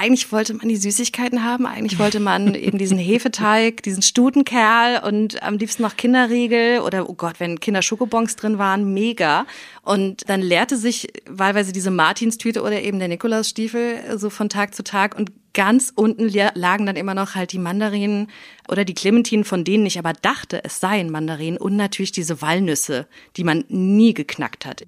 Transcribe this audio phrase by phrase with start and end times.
[0.00, 5.42] eigentlich wollte man die Süßigkeiten haben, eigentlich wollte man eben diesen Hefeteig, diesen Stutenkerl und
[5.42, 9.46] am liebsten noch Kinderriegel oder, oh Gott, wenn Kinder Schokobons drin waren, mega.
[9.82, 14.82] Und dann leerte sich wahlweise diese Martinstüte oder eben der Nikolausstiefel so von Tag zu
[14.82, 18.28] Tag und ganz unten lagen dann immer noch halt die Mandarinen
[18.68, 23.06] oder die Clementinen, von denen ich aber dachte, es seien Mandarinen und natürlich diese Walnüsse,
[23.36, 24.86] die man nie geknackt hat.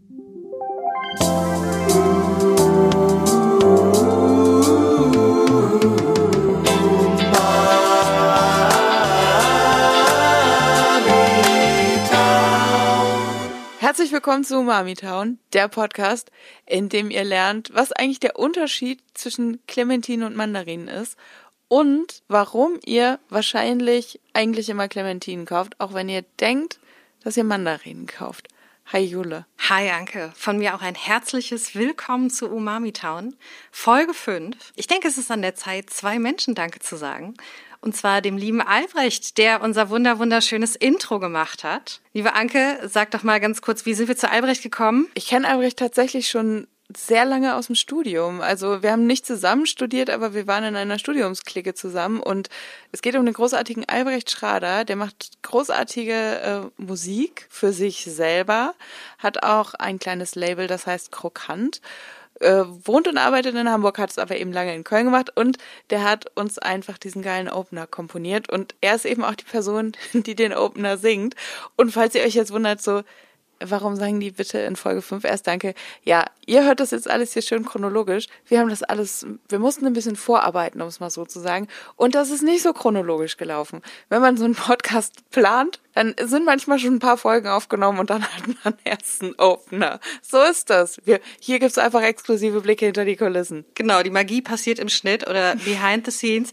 [13.92, 16.33] Herzlich willkommen zu Umami Town, der Podcast,
[16.64, 21.19] in dem ihr lernt, was eigentlich der Unterschied zwischen Clementinen und Mandarinen ist
[21.69, 26.80] und warum ihr wahrscheinlich eigentlich immer Clementinen kauft, auch wenn ihr denkt,
[27.23, 28.48] dass ihr Mandarinen kauft.
[28.86, 29.45] Hi Jule.
[29.69, 30.33] Hi Anke.
[30.36, 33.36] Von mir auch ein herzliches Willkommen zu Umami Town.
[33.70, 34.56] Folge 5.
[34.74, 37.34] Ich denke, es ist an der Zeit, zwei Menschen Danke zu sagen.
[37.82, 42.00] Und zwar dem lieben Albrecht, der unser wunder wunderschönes Intro gemacht hat.
[42.12, 45.08] Liebe Anke, sag doch mal ganz kurz, wie sind wir zu Albrecht gekommen?
[45.14, 48.41] Ich kenne Albrecht tatsächlich schon sehr lange aus dem Studium.
[48.41, 52.50] Also wir haben nicht zusammen studiert, aber wir waren in einer Studiumsklicke zusammen und
[52.92, 58.74] es geht um den großartigen Albrecht Schrader, der macht großartige äh, Musik für sich selber,
[59.19, 61.80] hat auch ein kleines Label, das heißt Krokant
[62.43, 65.59] äh, wohnt und arbeitet in Hamburg, hat es aber eben lange in Köln gemacht und
[65.91, 69.93] der hat uns einfach diesen geilen Opener komponiert und er ist eben auch die Person,
[70.12, 71.35] die den Opener singt.
[71.77, 73.03] Und falls ihr euch jetzt wundert, so,
[73.66, 75.74] warum sagen die bitte in Folge 5 erst Danke?
[76.05, 78.27] Ja, ihr hört das jetzt alles hier schön chronologisch.
[78.46, 81.68] Wir haben das alles, wir mussten ein bisschen vorarbeiten, um es mal so zu sagen.
[81.96, 83.83] Und das ist nicht so chronologisch gelaufen.
[84.08, 88.10] Wenn man so einen Podcast plant, dann sind manchmal schon ein paar Folgen aufgenommen und
[88.10, 90.00] dann hat man erst einen Opener.
[90.22, 91.00] So ist das.
[91.05, 93.64] Wir, hier gibt's einfach exklusive Blicke hinter die Kulissen.
[93.74, 96.50] Genau, die Magie passiert im Schnitt oder behind the scenes.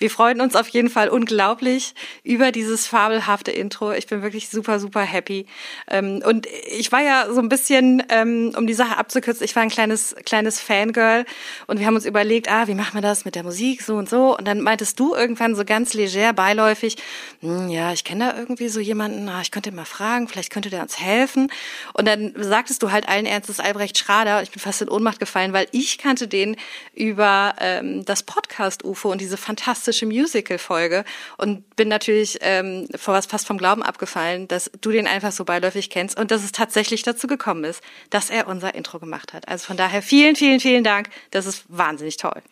[0.00, 3.92] Wir freuen uns auf jeden Fall unglaublich über dieses fabelhafte Intro.
[3.92, 5.44] Ich bin wirklich super, super happy.
[5.88, 9.62] Ähm, und ich war ja so ein bisschen, ähm, um die Sache abzukürzen, ich war
[9.62, 11.26] ein kleines, kleines Fangirl
[11.66, 14.08] und wir haben uns überlegt, ah, wie machen wir das mit der Musik, so und
[14.08, 14.38] so.
[14.38, 16.96] Und dann meintest du irgendwann so ganz leger, beiläufig,
[17.42, 20.70] hm, ja, ich kenne da irgendwie so jemanden, ah, ich könnte mal fragen, vielleicht könnte
[20.70, 21.52] der uns helfen.
[21.92, 24.42] Und dann sagtest du halt allen Ernstes Albrecht Schrader.
[24.42, 26.56] Ich bin fast in Ohnmacht gefallen, weil ich kannte den
[26.94, 31.04] über ähm, das Podcast UFO und diese fantastische fantastische Musical-Folge
[31.36, 35.44] und bin natürlich ähm, vor was fast vom Glauben abgefallen, dass du den einfach so
[35.44, 39.48] beiläufig kennst und dass es tatsächlich dazu gekommen ist, dass er unser Intro gemacht hat.
[39.48, 41.08] Also von daher vielen, vielen, vielen Dank.
[41.30, 42.42] Das ist wahnsinnig toll.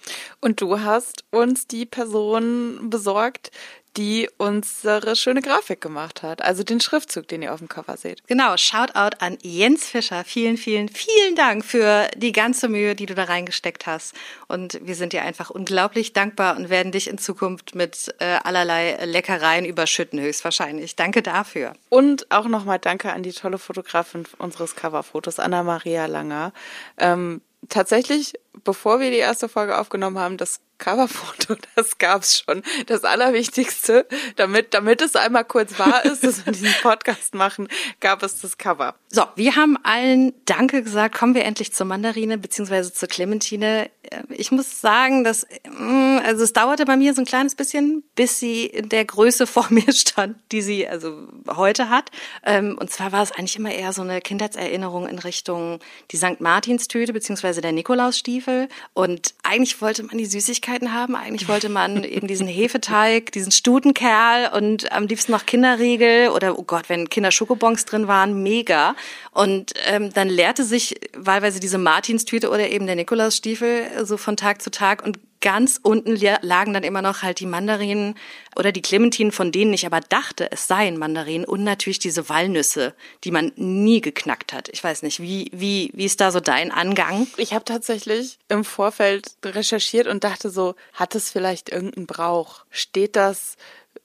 [0.41, 3.51] Und du hast uns die Person besorgt,
[3.97, 6.43] die unsere schöne Grafik gemacht hat.
[6.43, 8.27] Also den Schriftzug, den ihr auf dem Cover seht.
[8.27, 10.25] Genau, Shoutout an Jens Fischer.
[10.25, 14.15] Vielen, vielen, vielen Dank für die ganze Mühe, die du da reingesteckt hast.
[14.47, 19.05] Und wir sind dir einfach unglaublich dankbar und werden dich in Zukunft mit äh, allerlei
[19.05, 20.97] Leckereien überschütten, höchstwahrscheinlich.
[20.97, 21.73] Danke dafür.
[21.89, 26.53] Und auch nochmal danke an die tolle Fotografin unseres Coverfotos, Anna-Maria Langer.
[26.99, 28.35] Ähm, tatsächlich,
[28.65, 32.63] bevor wir die erste Folge aufgenommen haben, das Coverfoto, das gab's schon.
[32.87, 34.07] Das Allerwichtigste,
[34.37, 37.69] damit, damit es einmal kurz wahr ist, dass wir diesen Podcast machen,
[38.01, 38.95] gab es das Cover.
[39.11, 41.17] So, wir haben allen Danke gesagt.
[41.17, 43.91] Kommen wir endlich zur Mandarine beziehungsweise zur Clementine.
[44.03, 48.05] Äh, ich muss sagen, dass mm, also es dauerte bei mir so ein kleines bisschen,
[48.15, 52.11] bis sie in der Größe vor mir stand, die sie also heute hat.
[52.45, 55.81] Ähm, und zwar war es eigentlich immer eher so eine Kindheitserinnerung in Richtung
[56.13, 56.41] die St.
[56.41, 58.69] Martinstüte beziehungsweise der Nikolausstiefel.
[58.95, 61.17] Und eigentlich wollte man die Süßigkeit Süßigkeiten haben.
[61.17, 66.63] Eigentlich wollte man eben diesen Hefeteig, diesen Stutenkerl und am liebsten noch Kinderriegel oder, oh
[66.63, 68.95] Gott, wenn Kinder Schokobons drin waren, mega.
[69.33, 74.63] Und ähm, dann leerte sich wahlweise diese Martinstüte oder eben der Nikolausstiefel so von Tag
[74.63, 78.15] zu Tag und ganz unten lagen dann immer noch halt die Mandarinen
[78.57, 82.95] oder die Clementinen, von denen ich aber dachte, es seien Mandarinen und natürlich diese Walnüsse,
[83.25, 84.69] die man nie geknackt hat.
[84.71, 87.27] Ich weiß nicht, wie wie wie ist da so dein Angang?
[87.37, 92.65] Ich habe tatsächlich im Vorfeld recherchiert und dachte so, hat es vielleicht irgendeinen Brauch?
[92.71, 93.57] Steht das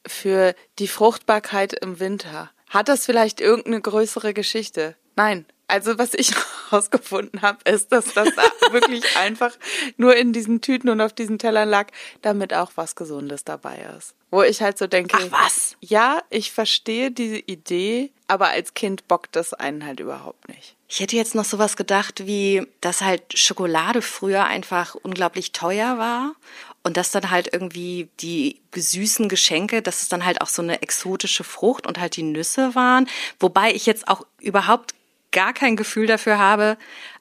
[0.06, 2.52] für die Fruchtbarkeit im Winter?
[2.70, 4.96] Hat das vielleicht irgendeine größere Geschichte?
[5.16, 6.32] Nein, also was ich
[6.70, 9.58] herausgefunden habe, ist, dass das da wirklich einfach
[9.98, 11.88] nur in diesen Tüten und auf diesen Tellern lag,
[12.22, 14.14] damit auch was Gesundes dabei ist.
[14.30, 15.76] Wo ich halt so denke, Ach was?
[15.80, 20.76] Ja, ich verstehe diese Idee, aber als Kind bockt das einen halt überhaupt nicht.
[20.88, 26.36] Ich hätte jetzt noch sowas gedacht, wie dass halt Schokolade früher einfach unglaublich teuer war
[26.84, 30.84] und dass dann halt irgendwie die süßen Geschenke, dass es dann halt auch so eine
[30.84, 33.10] exotische Frucht und halt die Nüsse waren.
[33.40, 34.94] Wobei ich jetzt auch überhaupt
[35.34, 36.78] gar kein Gefühl dafür habe,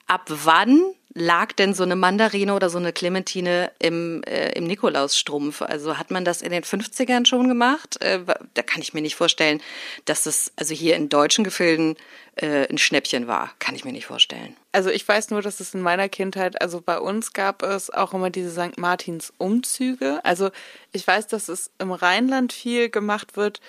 [0.07, 5.63] ab wann lag denn so eine Mandarine oder so eine Clementine im, äh, im Nikolausstrumpf?
[5.63, 8.03] Also hat man das in den 50ern schon gemacht?
[8.03, 8.21] Äh,
[8.55, 9.61] da kann ich mir nicht vorstellen,
[10.05, 11.97] dass das also hier in deutschen Gefilden
[12.37, 13.53] äh, ein Schnäppchen war.
[13.59, 14.57] Kann ich mir nicht vorstellen.
[14.73, 18.15] Also ich weiß nur, dass es in meiner Kindheit, also bei uns gab es auch
[18.15, 18.79] immer diese St.
[18.79, 20.25] Martins Umzüge.
[20.25, 20.51] Also
[20.93, 23.61] ich weiß, dass es im Rheinland viel gemacht wird,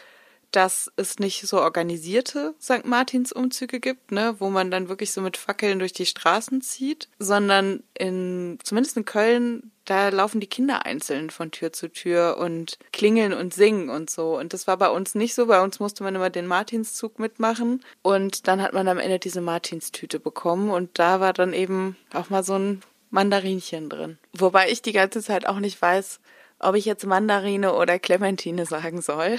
[0.54, 2.86] dass es nicht so organisierte St.
[2.86, 7.10] Martins Umzüge gibt, ne, wo man dann wirklich so mit Fackeln durch die Straßen zieht,
[7.20, 12.78] sondern in, zumindest in Köln, da laufen die Kinder einzeln von Tür zu Tür und
[12.94, 14.38] klingeln und singen und so.
[14.38, 15.48] Und das war bei uns nicht so.
[15.48, 17.84] Bei uns musste man immer den Martinszug mitmachen.
[18.02, 20.70] Und dann hat man am Ende diese Martinstüte bekommen.
[20.70, 24.18] Und da war dann eben auch mal so ein Mandarinchen drin.
[24.32, 26.20] Wobei ich die ganze Zeit auch nicht weiß,
[26.60, 29.38] ob ich jetzt Mandarine oder Clementine sagen soll.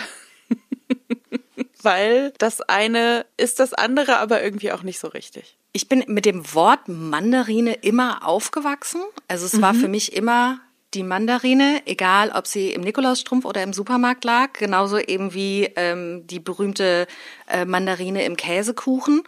[1.83, 5.59] Weil das eine ist das andere, aber irgendwie auch nicht so richtig.
[5.73, 9.03] Ich bin mit dem Wort Mandarine immer aufgewachsen.
[9.29, 9.63] Also es mhm.
[9.63, 10.61] war für mich immer
[10.95, 16.27] die Mandarine, egal ob sie im Nikolausstrumpf oder im Supermarkt lag, genauso eben wie ähm,
[16.27, 17.07] die berühmte
[17.49, 19.25] äh, Mandarine im Käsekuchen.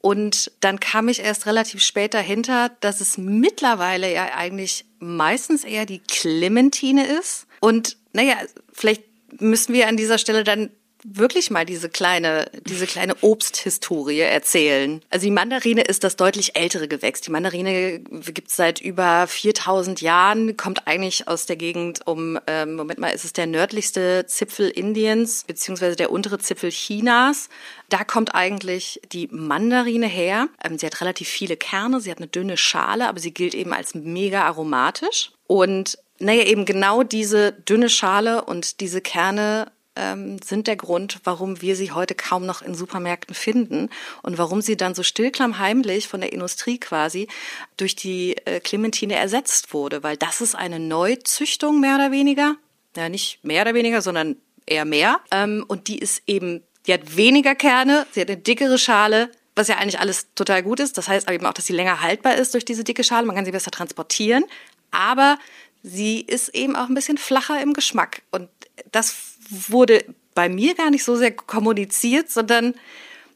[0.00, 5.86] Und dann kam ich erst relativ spät dahinter, dass es mittlerweile ja eigentlich meistens eher
[5.86, 7.46] die Clementine ist.
[7.60, 8.36] Und naja,
[8.72, 9.02] vielleicht
[9.40, 10.70] müssen wir an dieser Stelle dann
[11.04, 15.00] wirklich mal diese kleine, diese kleine Obsthistorie erzählen.
[15.10, 17.20] Also die Mandarine ist das deutlich ältere Gewächs.
[17.20, 22.98] Die Mandarine gibt's seit über 4000 Jahren, kommt eigentlich aus der Gegend um, ähm, Moment
[22.98, 27.48] mal, ist es der nördlichste Zipfel Indiens, beziehungsweise der untere Zipfel Chinas.
[27.88, 30.48] Da kommt eigentlich die Mandarine her.
[30.64, 33.72] Ähm, sie hat relativ viele Kerne, sie hat eine dünne Schale, aber sie gilt eben
[33.72, 35.32] als mega aromatisch.
[35.46, 41.60] Und naja, eben genau diese dünne Schale und diese Kerne ähm, sind der Grund, warum
[41.60, 43.90] wir sie heute kaum noch in Supermärkten finden
[44.22, 47.28] und warum sie dann so stillklammheimlich von der Industrie quasi
[47.76, 52.56] durch die äh, Clementine ersetzt wurde, weil das ist eine Neuzüchtung mehr oder weniger.
[52.96, 54.36] Ja, nicht mehr oder weniger, sondern
[54.66, 55.20] eher mehr.
[55.30, 59.68] Ähm, und die ist eben, die hat weniger Kerne, sie hat eine dickere Schale, was
[59.68, 60.96] ja eigentlich alles total gut ist.
[60.96, 63.26] Das heißt aber eben auch, dass sie länger haltbar ist durch diese dicke Schale.
[63.26, 64.44] Man kann sie besser transportieren.
[64.90, 65.38] Aber
[65.82, 68.22] sie ist eben auch ein bisschen flacher im Geschmack.
[68.30, 68.48] Und
[68.92, 70.04] das wurde
[70.34, 72.74] bei mir gar nicht so sehr kommuniziert, sondern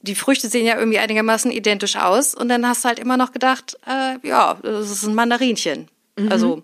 [0.03, 2.35] die Früchte sehen ja irgendwie einigermaßen identisch aus.
[2.35, 5.88] Und dann hast du halt immer noch gedacht, äh, ja, das ist ein Mandarinchen.
[6.17, 6.31] Mhm.
[6.31, 6.62] Also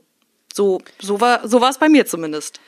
[0.52, 2.60] so, so war so war es bei mir zumindest.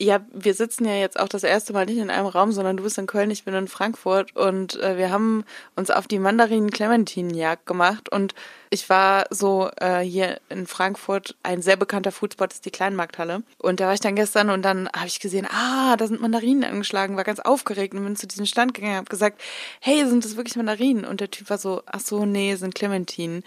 [0.00, 2.84] Ja, wir sitzen ja jetzt auch das erste Mal nicht in einem Raum, sondern du
[2.84, 7.66] bist in Köln, ich bin in Frankfurt und äh, wir haben uns auf die Mandarinen-Clementinenjagd
[7.66, 8.32] gemacht und
[8.70, 13.80] ich war so äh, hier in Frankfurt, ein sehr bekannter Foodspot ist die Kleinmarkthalle und
[13.80, 17.16] da war ich dann gestern und dann habe ich gesehen, ah, da sind Mandarinen angeschlagen,
[17.16, 19.40] war ganz aufgeregt und bin zu diesem Stand gegangen und habe gesagt,
[19.80, 21.04] hey, sind das wirklich Mandarinen?
[21.04, 23.42] Und der Typ war so, ach so, nee, sind Clementinen,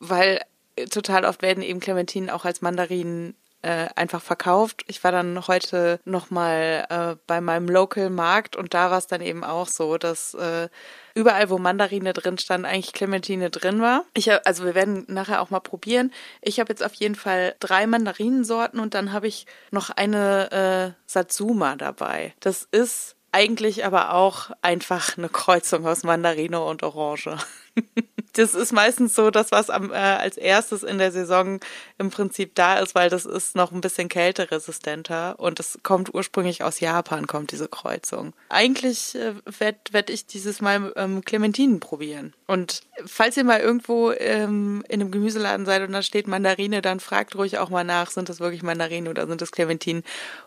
[0.00, 0.42] weil
[0.90, 3.34] total oft werden eben Clementinen auch als Mandarinen
[3.64, 4.84] äh, einfach verkauft.
[4.88, 9.22] Ich war dann heute nochmal äh, bei meinem Local Markt und da war es dann
[9.22, 10.68] eben auch so, dass äh,
[11.14, 14.04] überall, wo Mandarine drin stand, eigentlich Clementine drin war.
[14.14, 16.12] Ich hab, also wir werden nachher auch mal probieren.
[16.42, 21.00] Ich habe jetzt auf jeden Fall drei Mandarinensorten und dann habe ich noch eine äh,
[21.06, 22.34] Satsuma dabei.
[22.40, 27.36] Das ist eigentlich aber auch einfach eine Kreuzung aus Mandarine und Orange.
[28.34, 31.58] das ist meistens so das, was am, äh, als erstes in der Saison
[31.98, 36.62] im Prinzip da ist, weil das ist noch ein bisschen kälteresistenter und es kommt ursprünglich
[36.62, 38.34] aus Japan, kommt diese Kreuzung.
[38.50, 42.34] Eigentlich äh, werde werd ich dieses Mal ähm, Clementinen probieren.
[42.46, 47.00] Und falls ihr mal irgendwo ähm, in einem Gemüseladen seid und da steht Mandarine, dann
[47.00, 50.04] fragt ruhig auch mal nach, sind das wirklich Mandarinen oder sind das Clementinen?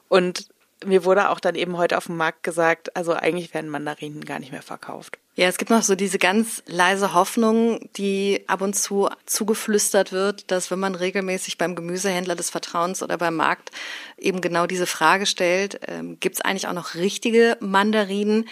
[0.08, 0.48] Und
[0.86, 4.40] mir wurde auch dann eben heute auf dem Markt gesagt, also eigentlich werden Mandarinen gar
[4.40, 5.18] nicht mehr verkauft.
[5.36, 10.52] Ja, es gibt noch so diese ganz leise Hoffnung, die ab und zu zugeflüstert wird,
[10.52, 13.72] dass wenn man regelmäßig beim Gemüsehändler des Vertrauens oder beim Markt
[14.18, 18.48] eben genau diese Frage stellt, ähm, gibt es eigentlich auch noch richtige Mandarinen,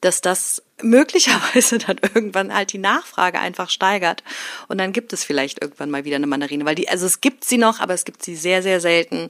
[0.00, 4.22] dass das möglicherweise dann irgendwann halt die Nachfrage einfach steigert
[4.68, 7.44] und dann gibt es vielleicht irgendwann mal wieder eine Mandarine, weil die, also es gibt
[7.44, 9.28] sie noch, aber es gibt sie sehr, sehr selten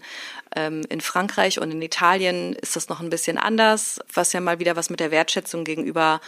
[0.57, 4.75] in Frankreich und in Italien ist das noch ein bisschen anders, was ja mal wieder
[4.75, 6.21] was mit der Wertschätzung gegenüber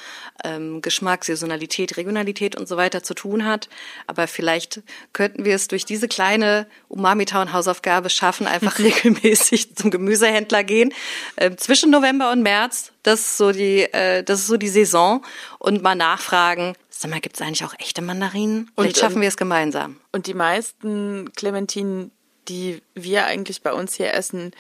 [0.45, 3.69] ähm, Geschmack, Saisonalität, Regionalität und so weiter zu tun hat.
[4.07, 10.95] Aber vielleicht könnten wir es durch diese kleine Umami-Town-Hausaufgabe schaffen, einfach regelmäßig zum Gemüsehändler gehen.
[11.37, 15.25] Ähm, zwischen November und März, das ist so die, äh, das ist so die Saison
[15.59, 18.71] und mal nachfragen, Sag mal, gibt es eigentlich auch echte Mandarinen?
[18.77, 19.97] Vielleicht und, schaffen ähm, wir es gemeinsam.
[20.13, 22.13] Und die meisten Clementinen
[22.49, 24.53] die wir eigentlich bei uns hier essen,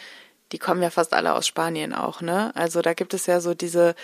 [0.52, 2.54] die kommen ja fast alle aus Spanien auch, ne?
[2.54, 3.94] Also da gibt es ja so diese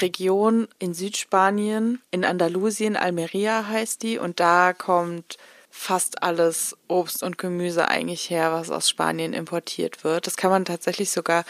[0.00, 5.38] Region in Südspanien, in Andalusien, Almeria heißt die, und da kommt
[5.70, 10.26] fast alles Obst und Gemüse eigentlich her, was aus Spanien importiert wird.
[10.26, 11.44] Das kann man tatsächlich sogar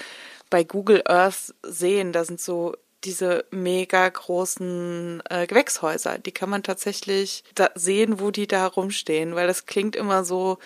[0.50, 2.12] bei Google Earth sehen.
[2.12, 2.75] Da sind so
[3.05, 6.19] diese mega großen äh, Gewächshäuser.
[6.19, 10.59] Die kann man tatsächlich sehen, wo die da rumstehen, weil das klingt immer so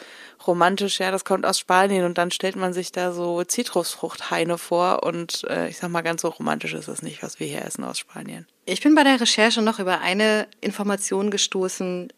[0.47, 1.01] romantisch.
[1.01, 5.45] Ja, das kommt aus Spanien und dann stellt man sich da so Zitrusfruchthaine vor und
[5.49, 7.99] äh, ich sag mal, ganz so romantisch ist es nicht, was wir hier essen aus
[7.99, 8.47] Spanien.
[8.65, 12.13] Ich bin bei der Recherche noch über eine Information gestoßen,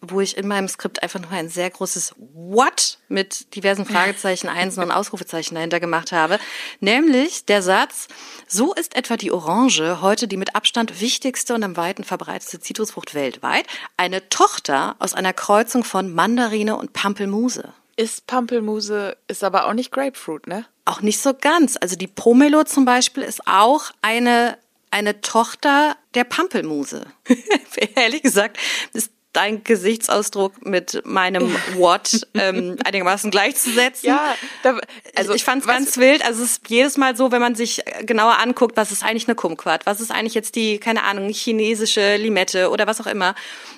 [0.00, 4.82] wo ich in meinem Skript einfach nur ein sehr großes What mit diversen Fragezeichen, Einsen
[4.82, 6.38] und Ausrufezeichen dahinter gemacht habe.
[6.80, 8.08] Nämlich der Satz,
[8.46, 13.14] so ist etwa die Orange heute die mit Abstand wichtigste und am weiten verbreitete Zitrusfrucht
[13.14, 17.72] weltweit, eine Tochter aus einer Kreuzung von Mandarine und Pampelmuse.
[17.96, 20.66] Ist Pampelmuse, ist aber auch nicht Grapefruit, ne?
[20.84, 21.76] Auch nicht so ganz.
[21.80, 24.58] Also die Pomelo zum Beispiel ist auch eine
[24.90, 27.06] eine Tochter der Pampelmuse.
[27.96, 28.58] Ehrlich gesagt,
[28.92, 34.08] ist dein Gesichtsausdruck mit meinem What ähm, einigermaßen gleichzusetzen.
[34.08, 34.78] Ja, da,
[35.14, 36.24] also ich fand es ganz wild.
[36.24, 39.34] Also es ist jedes Mal so, wenn man sich genauer anguckt, was ist eigentlich eine
[39.34, 43.34] Kumquat, was ist eigentlich jetzt die, keine Ahnung, chinesische Limette oder was auch immer.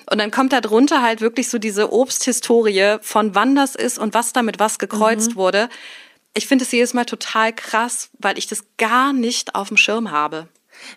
[0.09, 4.13] Und dann kommt da drunter halt wirklich so diese Obsthistorie von wann das ist und
[4.13, 5.35] was damit was gekreuzt mhm.
[5.35, 5.69] wurde.
[6.33, 10.11] Ich finde es jedes Mal total krass, weil ich das gar nicht auf dem Schirm
[10.11, 10.47] habe.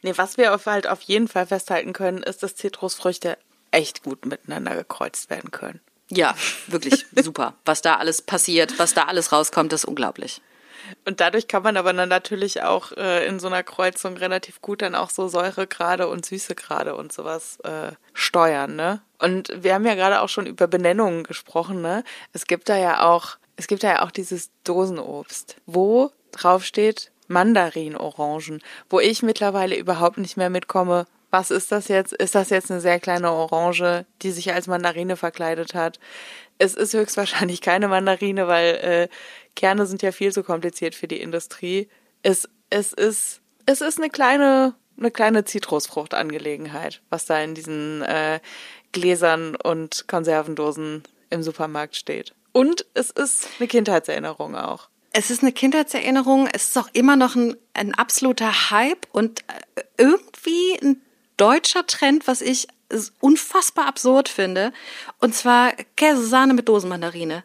[0.02, 3.36] Nee, was wir auf, halt auf jeden Fall festhalten können, ist, dass Zitrusfrüchte
[3.72, 5.80] echt gut miteinander gekreuzt werden können.
[6.10, 6.34] Ja,
[6.66, 7.54] wirklich super.
[7.64, 10.42] Was da alles passiert, was da alles rauskommt, ist unglaublich.
[11.04, 14.82] Und dadurch kann man aber dann natürlich auch äh, in so einer Kreuzung relativ gut
[14.82, 19.00] dann auch so Säuregrade und Süßegrade und sowas äh, steuern, ne?
[19.18, 22.04] Und wir haben ja gerade auch schon über Benennungen gesprochen, ne?
[22.32, 27.10] Es gibt da ja auch, es gibt da ja auch dieses Dosenobst, wo drauf steht
[27.28, 32.12] Mandarinorangen, wo ich mittlerweile überhaupt nicht mehr mitkomme, was ist das jetzt?
[32.12, 35.98] Ist das jetzt eine sehr kleine Orange, die sich als Mandarine verkleidet hat?
[36.58, 39.08] Es ist höchstwahrscheinlich keine Mandarine, weil äh,
[39.56, 41.88] Kerne sind ja viel zu kompliziert für die Industrie.
[42.22, 48.38] Es, es ist, es ist eine kleine, eine kleine Zitrusfruchtangelegenheit, was da in diesen äh,
[48.92, 52.34] Gläsern und Konservendosen im Supermarkt steht.
[52.52, 54.90] Und es ist eine Kindheitserinnerung auch.
[55.14, 59.40] Es ist eine Kindheitserinnerung, es ist auch immer noch ein, ein absoluter Hype und
[59.76, 61.00] äh, irgendwie ein
[61.42, 62.68] deutscher Trend, was ich
[63.20, 64.72] unfassbar absurd finde.
[65.18, 67.42] Und zwar Käsesahne mit Dosenmandarine.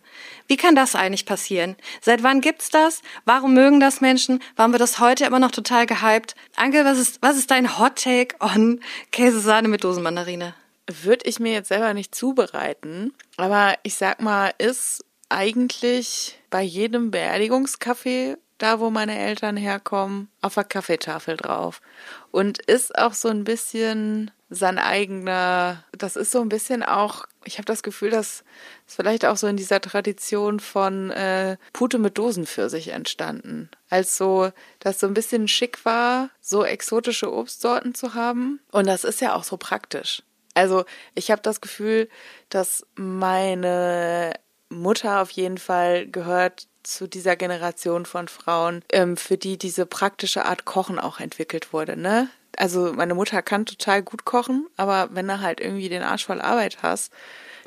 [0.48, 1.76] Wie kann das eigentlich passieren?
[2.02, 3.02] Seit wann gibt's das?
[3.26, 4.44] Warum mögen das Menschen?
[4.56, 6.36] Warum wird das heute immer noch total gehypt?
[6.56, 10.54] Anke, was ist, was ist dein Hot Take on Käsesahne mit Dosenmandarine?
[11.02, 17.10] Würde ich mir jetzt selber nicht zubereiten, aber ich sag mal, ist eigentlich bei jedem
[17.10, 21.82] Beerdigungskaffee da wo meine Eltern herkommen, auf der Kaffeetafel drauf.
[22.32, 27.58] Und ist auch so ein bisschen sein eigener, das ist so ein bisschen auch, ich
[27.58, 28.44] habe das Gefühl, dass
[28.88, 33.70] es vielleicht auch so in dieser Tradition von äh, Pute mit Dosen für sich entstanden.
[33.90, 38.62] Als so, dass so ein bisschen schick war, so exotische Obstsorten zu haben.
[38.72, 40.24] Und das ist ja auch so praktisch.
[40.54, 42.10] Also ich habe das Gefühl,
[42.50, 44.34] dass meine
[44.70, 50.46] Mutter auf jeden Fall gehört zu dieser Generation von Frauen, ähm, für die diese praktische
[50.46, 52.30] Art Kochen auch entwickelt wurde, ne?
[52.58, 56.42] Also meine Mutter kann total gut kochen, aber wenn du halt irgendwie den Arsch voll
[56.42, 57.14] Arbeit hast,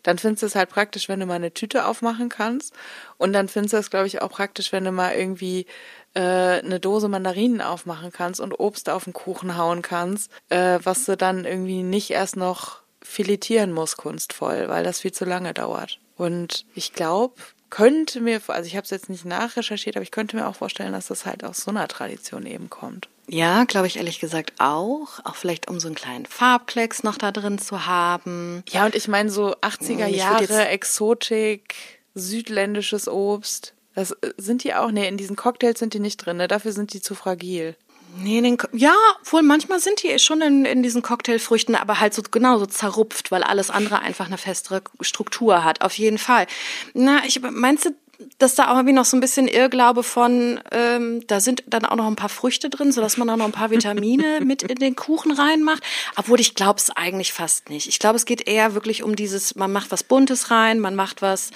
[0.03, 2.75] dann findest du es halt praktisch, wenn du mal eine Tüte aufmachen kannst.
[3.19, 5.67] Und dann findest du es, glaube ich, auch praktisch, wenn du mal irgendwie
[6.15, 11.05] äh, eine Dose Mandarinen aufmachen kannst und Obst auf den Kuchen hauen kannst, äh, was
[11.05, 15.99] du dann irgendwie nicht erst noch filetieren musst kunstvoll, weil das viel zu lange dauert.
[16.17, 17.35] Und ich glaube,
[17.71, 20.93] könnte mir, also ich habe es jetzt nicht nachrecherchiert, aber ich könnte mir auch vorstellen,
[20.93, 23.09] dass das halt aus so einer Tradition eben kommt.
[23.29, 25.25] Ja, glaube ich ehrlich gesagt auch.
[25.25, 28.65] Auch vielleicht um so einen kleinen Farbklecks noch da drin zu haben.
[28.69, 31.75] Ja, und ich meine so 80er Jahre Exotik,
[32.15, 33.75] südländisches Obst.
[33.95, 36.49] Das äh, sind die auch, nee, in diesen Cocktails sind die nicht drin, ne?
[36.49, 37.77] Dafür sind die zu fragil.
[38.17, 42.23] Nee, den, ja, wohl manchmal sind die schon in, in diesen Cocktailfrüchten, aber halt so
[42.23, 45.81] genau so zerrupft, weil alles andere einfach eine festere Struktur hat.
[45.83, 46.47] Auf jeden Fall.
[46.93, 47.91] Na, ich meinst du,
[48.39, 51.97] dass da auch irgendwie noch so ein bisschen Irrglaube von, ähm, da sind dann auch
[51.97, 54.97] noch ein paar Früchte drin, sodass man auch noch ein paar Vitamine mit in den
[54.97, 55.83] Kuchen reinmacht.
[56.17, 57.89] Obwohl ich glaube es eigentlich fast nicht.
[57.89, 61.23] Ich glaube, es geht eher wirklich um dieses, man macht was Buntes rein, man macht
[61.23, 61.51] was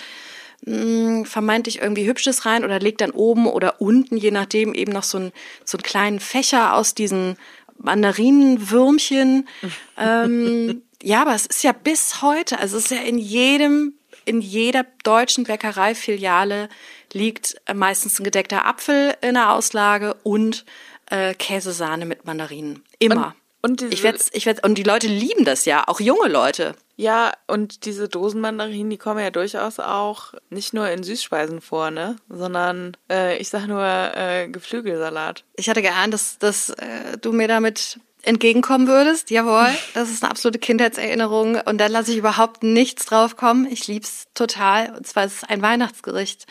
[0.64, 4.92] mh, hm, vermeintlich irgendwie Hübsches rein oder legt dann oben oder unten, je nachdem, eben
[4.92, 5.32] noch so, ein,
[5.64, 7.36] so einen kleinen Fächer aus diesen
[7.78, 9.48] Mandarinenwürmchen.
[9.98, 13.94] ähm, ja, aber es ist ja bis heute, also es ist ja in jedem,
[14.24, 16.68] in jeder deutschen Bäckereifiliale
[17.12, 20.64] liegt meistens ein gedeckter Apfel in der Auslage und
[21.10, 22.82] äh, Käsesahne mit Mandarinen.
[22.98, 23.28] Immer.
[23.28, 26.74] Und, und ich werd's, ich werd's, und die Leute lieben das ja, auch junge Leute.
[26.96, 32.16] Ja, und diese Dosenmandarinen, die kommen ja durchaus auch nicht nur in Süßspeisen vor, ne?
[32.28, 35.44] Sondern äh, ich sag nur äh, Geflügelsalat.
[35.56, 39.30] Ich hatte geahnt, dass, dass äh, du mir damit entgegenkommen würdest.
[39.30, 43.66] Jawohl, das ist eine absolute Kindheitserinnerung und da lasse ich überhaupt nichts drauf kommen.
[43.70, 44.94] Ich lieb's total.
[44.96, 46.46] Und zwar ist es ein Weihnachtsgericht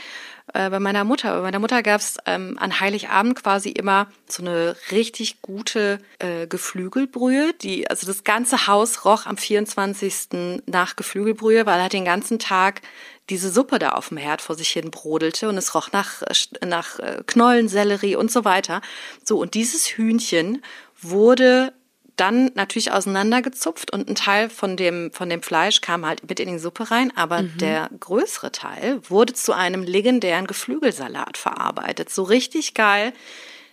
[0.53, 1.35] äh, bei meiner Mutter.
[1.35, 7.53] Bei meiner Mutter gab's ähm, an Heiligabend quasi immer so eine richtig gute äh, Geflügelbrühe.
[7.61, 10.61] Die, also das ganze Haus roch am 24.
[10.65, 12.81] nach Geflügelbrühe, weil halt den ganzen Tag
[13.29, 16.65] diese Suppe da auf dem Herd vor sich hin brodelte und es roch nach, äh,
[16.65, 18.81] nach äh, Knollen, Sellerie und so weiter.
[19.23, 20.61] So, und dieses Hühnchen
[21.09, 21.73] wurde
[22.15, 26.49] dann natürlich auseinandergezupft und ein Teil von dem, von dem Fleisch kam halt mit in
[26.49, 27.57] die Suppe rein, aber mhm.
[27.57, 32.11] der größere Teil wurde zu einem legendären Geflügelsalat verarbeitet.
[32.11, 33.13] So richtig geil.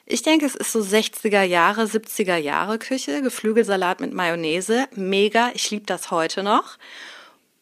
[0.07, 4.87] Ich denke, es ist so 60er Jahre, 70er Jahre Küche, Geflügelsalat mit Mayonnaise.
[4.97, 6.79] Mega, ich liebe das heute noch.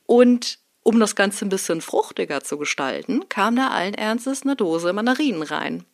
[0.07, 4.93] Und um das Ganze ein bisschen fruchtiger zu gestalten, kam da allen Ernstes eine Dose
[4.95, 5.85] Mandarinen rein.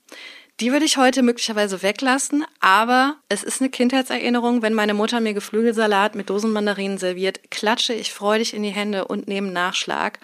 [0.61, 4.63] Die würde ich heute möglicherweise weglassen, aber es ist eine Kindheitserinnerung.
[4.63, 9.27] Wenn meine Mutter mir Geflügelsalat mit Dosenmandarinen serviert, klatsche ich freudig in die Hände und
[9.27, 10.21] nehme Nachschlag.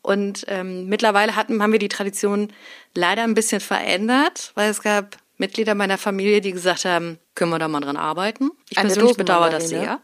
[0.00, 2.50] Und ähm, mittlerweile hatten, haben wir die Tradition
[2.94, 7.58] leider ein bisschen verändert, weil es gab Mitglieder meiner Familie, die gesagt haben, können wir
[7.58, 8.50] da mal dran arbeiten.
[8.70, 10.00] Ich an persönlich bedauere das sehr.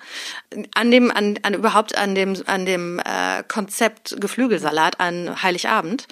[0.74, 6.06] An dem, an, an überhaupt an dem, an dem äh, Konzept Geflügelsalat an Heiligabend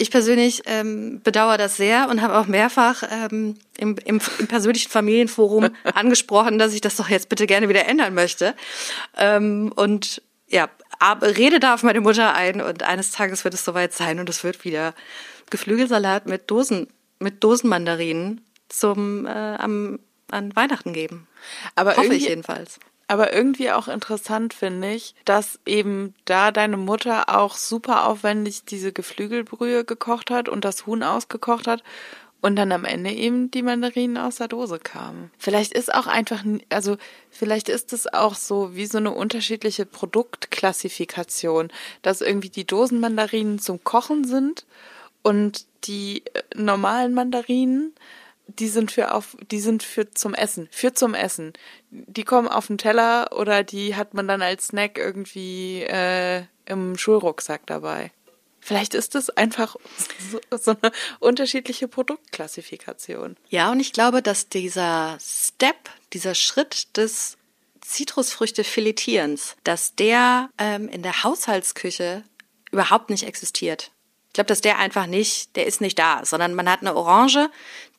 [0.00, 4.90] ich persönlich ähm, bedauere das sehr und habe auch mehrfach ähm, im, im, im persönlichen
[4.90, 8.54] Familienforum angesprochen, dass ich das doch jetzt bitte gerne wieder ändern möchte.
[9.18, 13.64] Ähm, und ja, aber rede da auf meine Mutter ein und eines Tages wird es
[13.64, 14.94] soweit sein und es wird wieder
[15.50, 16.88] Geflügelsalat mit Dosen,
[17.18, 19.98] mit Dosenmandarinen zum äh, am,
[20.30, 21.26] an Weihnachten geben.
[21.74, 22.80] Aber Hoffe ich jedenfalls.
[23.10, 28.92] Aber irgendwie auch interessant finde ich, dass eben da deine Mutter auch super aufwendig diese
[28.92, 31.82] Geflügelbrühe gekocht hat und das Huhn ausgekocht hat
[32.40, 35.32] und dann am Ende eben die Mandarinen aus der Dose kamen.
[35.38, 36.98] Vielleicht ist auch einfach, also
[37.30, 43.82] vielleicht ist es auch so wie so eine unterschiedliche Produktklassifikation, dass irgendwie die Dosenmandarinen zum
[43.82, 44.66] Kochen sind
[45.22, 47.92] und die äh, normalen Mandarinen
[48.58, 51.52] die sind für auf, die sind für zum Essen, für zum Essen.
[51.90, 56.96] Die kommen auf den Teller oder die hat man dann als Snack irgendwie äh, im
[56.96, 58.12] Schulrucksack dabei.
[58.60, 59.76] Vielleicht ist es einfach
[60.30, 63.36] so, so eine unterschiedliche Produktklassifikation.
[63.48, 65.76] Ja, und ich glaube, dass dieser Step,
[66.12, 67.38] dieser Schritt des
[67.80, 72.22] Zitrusfrüchte filetierens, dass der ähm, in der Haushaltsküche
[72.70, 73.90] überhaupt nicht existiert.
[74.30, 77.50] Ich glaube, dass der einfach nicht, der ist nicht da, sondern man hat eine Orange,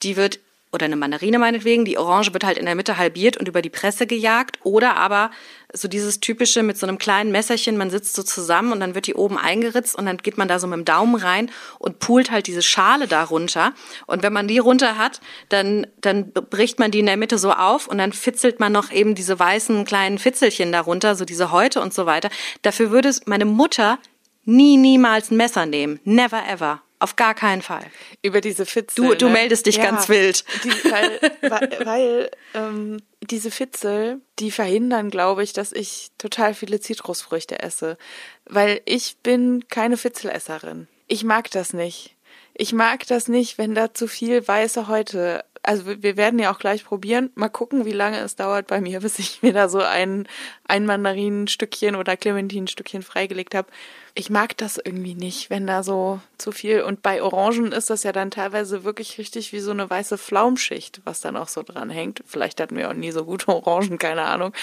[0.02, 0.40] die wird
[0.74, 3.70] oder eine Mandarine meinetwegen, die Orange wird halt in der Mitte halbiert und über die
[3.70, 5.32] Presse gejagt oder aber
[5.74, 9.08] so dieses typische mit so einem kleinen Messerchen, man sitzt so zusammen und dann wird
[9.08, 12.32] die oben eingeritzt und dann geht man da so mit dem Daumen rein und pult
[12.32, 13.74] halt diese Schale da runter
[14.08, 17.52] und wenn man die runter hat, dann dann bricht man die in der Mitte so
[17.52, 21.82] auf und dann fitzelt man noch eben diese weißen kleinen Fitzelchen darunter, so diese Häute
[21.82, 22.30] und so weiter.
[22.62, 24.00] Dafür würde es meine Mutter
[24.46, 26.00] nie, niemals ein Messer nehmen.
[26.04, 26.82] Never ever.
[27.00, 27.84] Auf gar keinen Fall.
[28.22, 29.04] Über diese Fitzel.
[29.04, 29.34] Du, du ne?
[29.34, 30.46] meldest dich ja, ganz wild.
[30.64, 36.80] Die, weil weil, weil ähm, diese Fitzel, die verhindern, glaube ich, dass ich total viele
[36.80, 37.98] Zitrusfrüchte esse.
[38.46, 40.88] Weil ich bin keine Fitzelesserin.
[41.08, 42.16] Ich mag das nicht.
[42.54, 46.60] Ich mag das nicht, wenn da zu viel weiße Häute also wir werden ja auch
[46.60, 47.32] gleich probieren.
[47.36, 50.28] Mal gucken, wie lange es dauert bei mir, bis ich mir da so ein,
[50.68, 53.70] ein Mandarinenstückchen oder Clementinenstückchen freigelegt habe.
[54.14, 56.82] Ich mag das irgendwie nicht, wenn da so zu viel.
[56.82, 61.02] Und bei Orangen ist das ja dann teilweise wirklich richtig wie so eine weiße Flaumschicht,
[61.06, 62.22] was dann auch so dran hängt.
[62.28, 64.54] Vielleicht hatten wir auch nie so gute Orangen, keine Ahnung.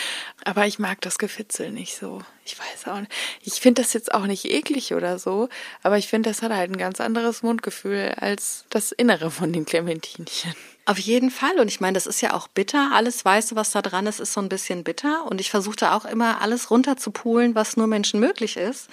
[0.44, 2.20] Aber ich mag das Gefitzel nicht so.
[2.44, 3.12] Ich weiß auch nicht.
[3.42, 5.48] Ich finde das jetzt auch nicht eklig oder so,
[5.82, 9.66] aber ich finde, das hat halt ein ganz anderes Mundgefühl als das Innere von den
[9.66, 10.54] Clementinchen.
[10.88, 11.60] Auf jeden Fall.
[11.60, 12.92] Und ich meine, das ist ja auch bitter.
[12.94, 15.26] Alles Weiße, was da dran ist, ist so ein bisschen bitter.
[15.26, 18.88] Und ich versuchte auch immer, alles runterzupulen, was nur Menschen möglich ist.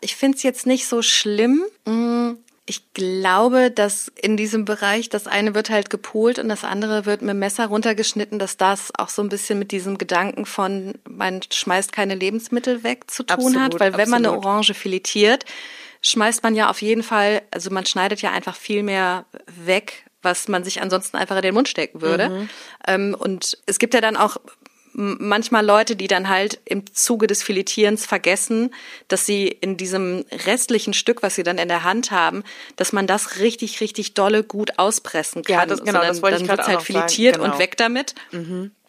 [0.00, 1.62] Ich finde es jetzt nicht so schlimm.
[1.86, 2.32] Mm,
[2.66, 7.20] ich glaube, dass in diesem Bereich das eine wird halt gepult und das andere wird
[7.20, 11.40] mit dem Messer runtergeschnitten, dass das auch so ein bisschen mit diesem Gedanken von man
[11.42, 14.22] schmeißt keine Lebensmittel weg zu tun absolut, hat, weil wenn absolut.
[14.22, 15.44] man eine Orange filetiert,
[16.02, 20.48] schmeißt man ja auf jeden Fall, also man schneidet ja einfach viel mehr weg, was
[20.48, 22.28] man sich ansonsten einfach in den Mund stecken würde.
[22.28, 22.48] Mhm.
[22.86, 24.36] Ähm, und es gibt ja dann auch
[25.00, 28.74] manchmal Leute, die dann halt im Zuge des Filetierens vergessen,
[29.08, 32.44] dass sie in diesem restlichen Stück, was sie dann in der Hand haben,
[32.76, 35.54] dass man das richtig, richtig dolle gut auspressen kann.
[35.54, 37.52] Ja, das, genau, das wollte dann ich wird's halt filetiert genau.
[37.52, 38.14] und weg damit.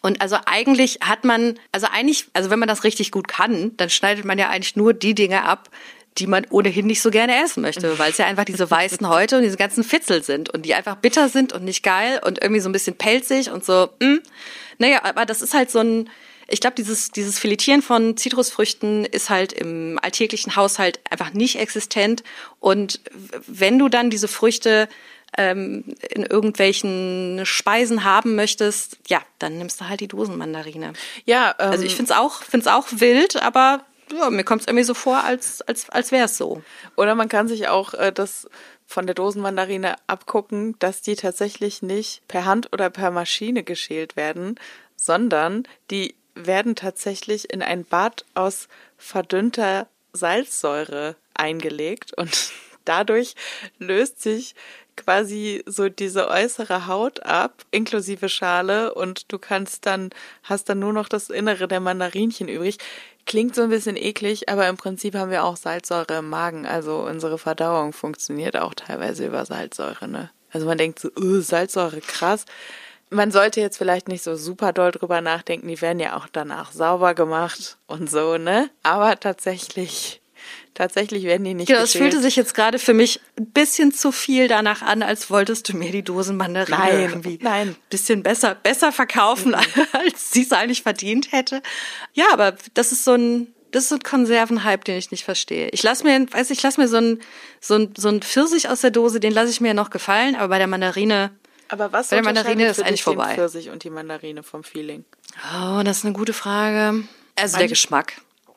[0.02, 3.88] Und also eigentlich hat man, also eigentlich, also wenn man das richtig gut kann, dann
[3.88, 5.70] schneidet man ja eigentlich nur die Dinge ab,
[6.18, 9.36] die man ohnehin nicht so gerne essen möchte, weil es ja einfach diese weißen Häute
[9.36, 12.60] und diese ganzen Fitzel sind und die einfach bitter sind und nicht geil und irgendwie
[12.60, 13.88] so ein bisschen pelzig und so.
[14.00, 14.18] Mh.
[14.78, 16.10] Naja, aber das ist halt so ein,
[16.48, 22.22] ich glaube, dieses, dieses Filetieren von Zitrusfrüchten ist halt im alltäglichen Haushalt einfach nicht existent.
[22.60, 23.00] Und
[23.46, 24.88] wenn du dann diese Früchte
[25.38, 30.92] ähm, in irgendwelchen Speisen haben möchtest, ja, dann nimmst du halt die Dosenmandarine.
[31.24, 33.84] Ja, ähm, Also ich find's auch, find's auch wild, aber
[34.16, 36.62] ja, mir kommt's irgendwie so vor, als, als, als wäre es so.
[36.96, 38.48] Oder man kann sich auch äh, das
[38.86, 44.56] von der Dosenmandarine abgucken, dass die tatsächlich nicht per Hand oder per Maschine geschält werden,
[44.96, 52.52] sondern die werden tatsächlich in ein Bad aus verdünnter Salzsäure eingelegt und
[52.84, 53.34] dadurch
[53.78, 54.54] löst sich
[55.04, 60.10] quasi so diese äußere Haut ab, inklusive Schale und du kannst dann,
[60.42, 62.78] hast dann nur noch das Innere der Mandarinchen übrig.
[63.26, 66.98] Klingt so ein bisschen eklig, aber im Prinzip haben wir auch Salzsäure im Magen, also
[67.08, 70.30] unsere Verdauung funktioniert auch teilweise über Salzsäure, ne?
[70.50, 72.44] Also man denkt so, uh, Salzsäure, krass.
[73.10, 76.72] Man sollte jetzt vielleicht nicht so super doll drüber nachdenken, die werden ja auch danach
[76.72, 78.70] sauber gemacht und so, ne?
[78.82, 80.21] Aber tatsächlich,
[80.74, 84.12] tatsächlich werden die nicht Genau, es fühlte sich jetzt gerade für mich ein bisschen zu
[84.12, 87.68] viel danach an, als wolltest du mir die Dosenmandarine Nein, irgendwie nein.
[87.68, 89.54] ein bisschen besser, besser verkaufen,
[89.92, 91.62] als sie es eigentlich verdient hätte.
[92.14, 95.68] Ja, aber das ist so ein, das ist so ein Konservenhype, den ich nicht verstehe.
[95.70, 97.20] Ich lass mir, weiß ich, lass mir so ein,
[97.60, 100.34] so ein, so ein Pfirsich aus der Dose, den lasse ich mir ja noch gefallen,
[100.36, 101.30] aber bei der Mandarine,
[101.68, 103.34] Aber was Bei der Mandarine ist eigentlich dich den vorbei.
[103.34, 105.04] Pfirsich und die Mandarine vom Feeling?
[105.54, 107.04] oh, das ist eine gute Frage.
[107.36, 108.12] Also der Manch-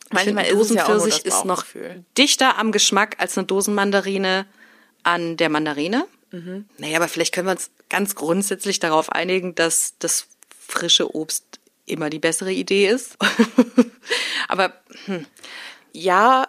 [0.10, 0.28] Geschmack.
[0.28, 1.66] Ich manchmal finde, ist es ja Dosenpfirsich ist noch
[2.18, 4.46] dichter am Geschmack als eine Dosenmandarine
[5.04, 6.06] an der Mandarine.
[6.32, 6.66] Mhm.
[6.78, 10.28] Naja, aber vielleicht können wir uns ganz grundsätzlich darauf einigen, dass das
[10.68, 13.18] frische Obst immer die bessere Idee ist.
[14.48, 14.74] aber
[15.94, 16.48] Ja,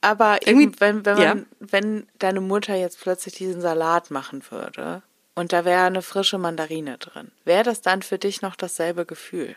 [0.00, 1.44] aber Irgendwie- eben, wenn, wenn, man, ja.
[1.58, 5.02] wenn deine Mutter jetzt plötzlich diesen Salat machen würde
[5.36, 9.54] und da wäre eine frische Mandarine drin, wäre das dann für dich noch dasselbe Gefühl?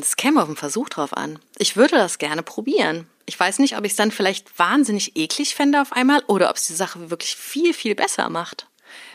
[0.00, 1.38] es käme auf den Versuch drauf an.
[1.58, 3.06] Ich würde das gerne probieren.
[3.26, 6.56] Ich weiß nicht, ob ich es dann vielleicht wahnsinnig eklig fände auf einmal oder ob
[6.56, 8.66] es die Sache wirklich viel, viel besser macht.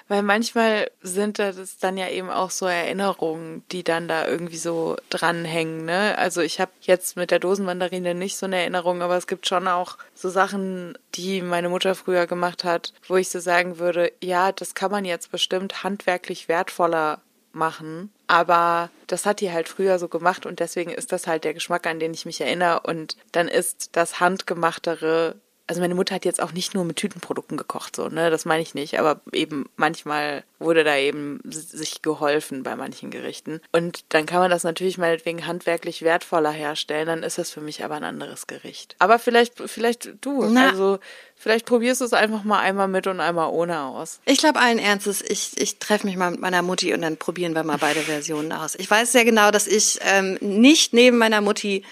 [0.08, 4.96] Weil manchmal sind das dann ja eben auch so Erinnerungen, die dann da irgendwie so
[5.10, 5.86] dranhängen.
[5.86, 6.18] Ne?
[6.18, 9.68] Also ich habe jetzt mit der Dosenmandarine nicht so eine Erinnerung, aber es gibt schon
[9.68, 14.52] auch so Sachen, die meine Mutter früher gemacht hat, wo ich so sagen würde, ja,
[14.52, 17.22] das kann man jetzt bestimmt handwerklich wertvoller
[17.58, 21.54] machen, aber das hat die halt früher so gemacht und deswegen ist das halt der
[21.54, 25.36] Geschmack, an den ich mich erinnere und dann ist das handgemachtere
[25.68, 28.62] also meine Mutter hat jetzt auch nicht nur mit Tütenprodukten gekocht, so, ne, das meine
[28.62, 33.62] ich nicht, aber eben manchmal wurde da eben sich geholfen bei manchen Gerichten.
[33.72, 37.84] Und dann kann man das natürlich meinetwegen handwerklich wertvoller herstellen, dann ist das für mich
[37.84, 38.96] aber ein anderes Gericht.
[39.00, 40.70] Aber vielleicht, vielleicht du, Na.
[40.70, 41.00] also
[41.36, 44.20] vielleicht probierst du es einfach mal einmal mit und einmal ohne aus.
[44.26, 47.54] Ich glaube allen Ernstes, ich, ich treffe mich mal mit meiner Mutti und dann probieren
[47.54, 48.76] wir mal beide Versionen aus.
[48.76, 51.84] Ich weiß sehr genau, dass ich ähm, nicht neben meiner Mutti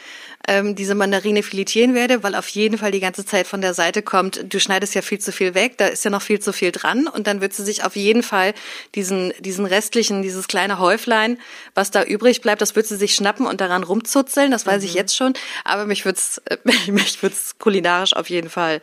[0.47, 4.01] ähm, diese Mandarine filetieren werde, weil auf jeden Fall die ganze Zeit von der Seite
[4.01, 6.71] kommt, du schneidest ja viel zu viel weg, da ist ja noch viel zu viel
[6.71, 8.53] dran und dann wird sie sich auf jeden Fall
[8.95, 11.37] diesen, diesen restlichen, dieses kleine Häuflein,
[11.73, 14.93] was da übrig bleibt, das wird sie sich schnappen und daran rumzuzeln, das weiß ich
[14.93, 16.57] jetzt schon, aber mich wird's, äh,
[16.91, 18.81] mich wird's kulinarisch auf jeden Fall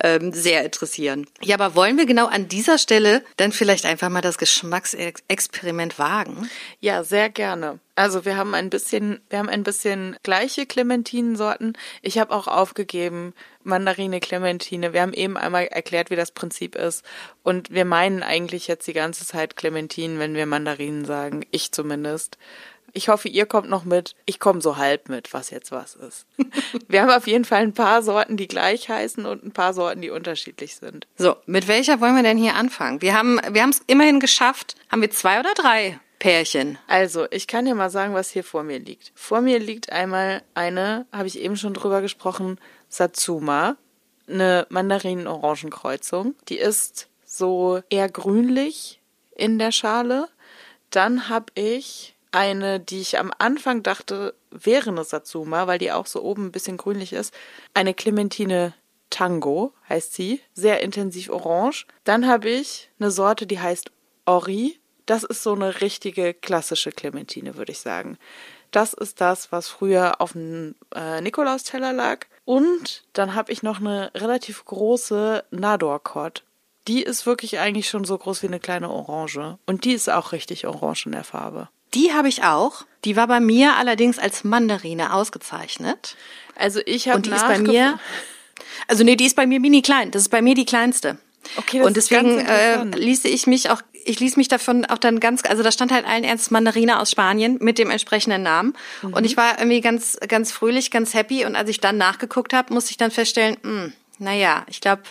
[0.00, 1.26] ähm, sehr interessieren.
[1.42, 6.48] Ja, aber wollen wir genau an dieser Stelle dann vielleicht einfach mal das Geschmacksexperiment wagen?
[6.80, 7.78] Ja, sehr gerne.
[7.94, 11.76] Also wir haben ein bisschen, wir haben ein bisschen gleiche Clementinensorten.
[12.00, 14.92] Ich habe auch aufgegeben Mandarine, Clementine.
[14.94, 17.04] Wir haben eben einmal erklärt, wie das Prinzip ist.
[17.42, 21.44] Und wir meinen eigentlich jetzt die ganze Zeit Clementinen, wenn wir Mandarinen sagen.
[21.50, 22.38] Ich zumindest.
[22.92, 24.14] Ich hoffe, ihr kommt noch mit.
[24.26, 26.26] Ich komme so halb mit, was jetzt was ist.
[26.88, 30.02] Wir haben auf jeden Fall ein paar Sorten, die gleich heißen und ein paar Sorten,
[30.02, 31.06] die unterschiedlich sind.
[31.16, 33.00] So, mit welcher wollen wir denn hier anfangen?
[33.00, 34.76] Wir haben wir haben es immerhin geschafft.
[34.90, 36.78] Haben wir zwei oder drei Pärchen?
[36.86, 39.12] Also, ich kann dir mal sagen, was hier vor mir liegt.
[39.14, 43.76] Vor mir liegt einmal eine, habe ich eben schon drüber gesprochen, Satsuma,
[44.28, 46.34] eine Mandarinen-Orangenkreuzung.
[46.48, 49.00] Die ist so eher grünlich
[49.34, 50.28] in der Schale.
[50.90, 56.06] Dann habe ich eine, die ich am Anfang dachte, wäre eine Satsuma, weil die auch
[56.06, 57.32] so oben ein bisschen grünlich ist.
[57.74, 58.74] Eine Clementine
[59.10, 61.86] Tango heißt sie, sehr intensiv orange.
[62.04, 63.92] Dann habe ich eine Sorte, die heißt
[64.24, 64.80] Ori.
[65.06, 68.18] Das ist so eine richtige klassische Clementine, würde ich sagen.
[68.70, 72.26] Das ist das, was früher auf dem äh, Nikolausteller lag.
[72.44, 76.44] Und dann habe ich noch eine relativ große Nador-Kott.
[76.88, 79.58] Die ist wirklich eigentlich schon so groß wie eine kleine Orange.
[79.66, 81.68] Und die ist auch richtig orange in der Farbe.
[81.94, 82.84] Die habe ich auch.
[83.04, 86.16] Die war bei mir allerdings als Mandarine ausgezeichnet.
[86.56, 87.98] Also ich habe Und die ist bei mir,
[88.86, 90.10] also nee, die ist bei mir mini klein.
[90.10, 91.18] Das ist bei mir die kleinste.
[91.56, 94.84] Okay, das und ist deswegen ganz äh, ließe ich mich auch, ich ließ mich davon
[94.84, 98.42] auch dann ganz, also da stand halt allen Ernst Mandarine aus Spanien mit dem entsprechenden
[98.42, 98.74] Namen.
[99.02, 99.14] Mhm.
[99.14, 101.44] Und ich war irgendwie ganz, ganz fröhlich, ganz happy.
[101.44, 105.02] Und als ich dann nachgeguckt habe, musste ich dann feststellen, mh, naja, ich glaube,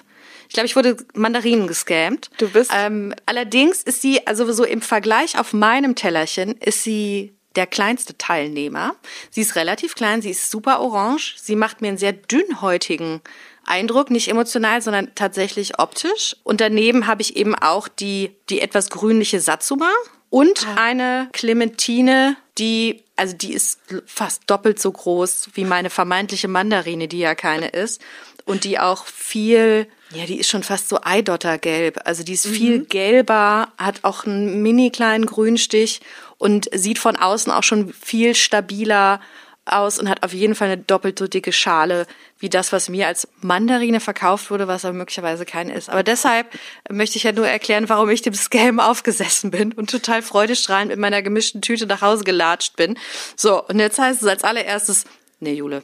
[0.52, 2.30] ich glaube, ich wurde Mandarinen gescammt.
[2.38, 7.34] Du bist- Ähm, allerdings ist sie, also so im Vergleich auf meinem Tellerchen, ist sie
[7.56, 8.96] der kleinste Teilnehmer.
[9.30, 11.36] Sie ist relativ klein, sie ist super orange.
[11.38, 13.22] Sie macht mir einen sehr dünnhäutigen
[13.66, 16.36] Eindruck, nicht emotional, sondern tatsächlich optisch.
[16.44, 19.90] Und daneben habe ich eben auch die, die etwas grünliche Satsuma
[20.30, 27.08] und eine Clementine, die, also die ist fast doppelt so groß wie meine vermeintliche Mandarine,
[27.08, 28.02] die ja keine ist.
[28.46, 32.02] Und die auch viel, ja, die ist schon fast so Eidottergelb.
[32.06, 36.02] Also die ist viel gelber, hat auch einen mini kleinen Grünstich
[36.38, 39.20] und sieht von außen auch schon viel stabiler
[39.66, 42.08] aus und hat auf jeden Fall eine doppelt so dicke Schale
[42.40, 45.90] wie das, was mir als Mandarine verkauft wurde, was aber möglicherweise keine ist.
[45.90, 46.48] Aber deshalb
[46.90, 51.00] möchte ich ja nur erklären, warum ich dem Scam aufgesessen bin und total freudestrahlend mit
[51.00, 52.98] meiner gemischten Tüte nach Hause gelatscht bin.
[53.36, 55.06] So, und jetzt heißt es als allererstes,
[55.40, 55.84] nee, Jule.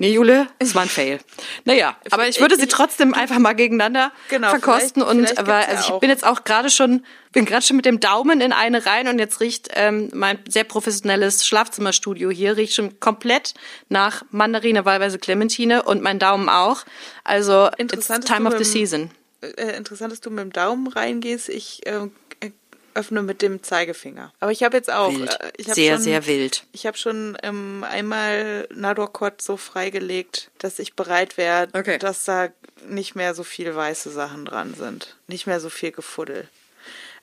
[0.00, 1.20] Nee, Jule, es war ein Fail.
[1.66, 5.68] Naja, aber ich würde sie trotzdem einfach mal gegeneinander Genau, verkosten vielleicht- und vielleicht ja
[5.68, 8.52] also ich auch- bin jetzt auch gerade schon bin gerade schon mit dem Daumen in
[8.54, 13.52] eine rein und jetzt riecht ähm, mein sehr professionelles Schlafzimmerstudio hier riecht schon komplett
[13.90, 16.84] nach Mandarine, wahlweise Clementine und mein Daumen auch.
[17.22, 19.10] Also it's time of the season.
[19.42, 21.50] äh, interessant, dass du mit dem Daumen reingehst.
[21.50, 22.08] Ich äh, äh,
[22.94, 24.32] öffne mit dem Zeigefinger.
[24.40, 25.12] Aber ich habe jetzt auch.
[25.12, 25.30] Wild.
[25.40, 26.64] Äh, ich hab Sehr, schon, sehr wild.
[26.72, 31.98] Ich habe schon ähm, einmal Nadorkot so freigelegt, dass ich bereit wäre, Okay.
[31.98, 32.48] dass da
[32.88, 35.16] nicht mehr so viel weiße Sachen dran sind.
[35.26, 36.48] Nicht mehr so viel Gefuddel.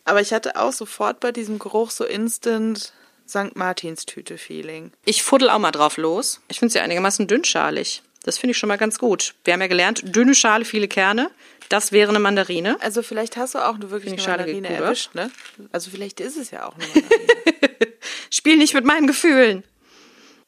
[0.05, 2.93] Aber ich hatte auch sofort bei diesem Geruch so instant
[3.27, 3.55] St.
[3.55, 4.93] Martins Tüte-Feeling.
[5.03, 6.39] Ich fuddel auch mal drauf los.
[6.47, 8.01] Ich finde sie einigermaßen dünnschalig.
[8.27, 9.35] Das finde ich schon mal ganz gut.
[9.45, 11.31] Wir haben ja gelernt, dünne Schale, viele Kerne.
[11.69, 12.75] Das wäre eine Mandarine.
[12.81, 15.31] Also vielleicht hast du auch eine wirklich eine ich schade, Mandarine erwischt, ne?
[15.71, 17.93] Also vielleicht ist es ja auch eine Mandarine.
[18.29, 19.63] Spiel nicht mit meinen Gefühlen.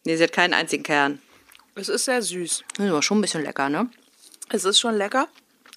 [0.03, 1.21] Nee, sie hat keinen einzigen Kern.
[1.75, 2.65] es ist sehr süß.
[2.75, 3.89] Das ist aber schon ein bisschen lecker, ne?
[4.49, 5.29] Es ist schon lecker.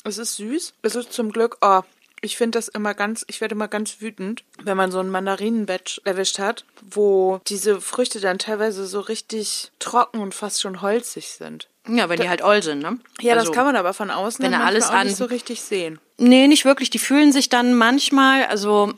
[0.02, 0.74] Es ist süß.
[0.82, 1.82] Es ist zum Glück, oh,
[2.20, 6.00] ich finde das immer ganz, ich werde immer ganz wütend, wenn man so ein Mandarinenbatch
[6.02, 11.68] erwischt hat, wo diese Früchte dann teilweise so richtig trocken und fast schon holzig sind.
[11.88, 12.98] Ja, wenn die halt oll sind, ne?
[13.20, 15.16] Ja, Also- das kann man aber von außen wenn dann er alles auch an- nicht
[15.16, 15.98] so richtig sehen.
[16.18, 16.90] Nee, nicht wirklich.
[16.90, 18.92] Die fühlen sich dann manchmal, also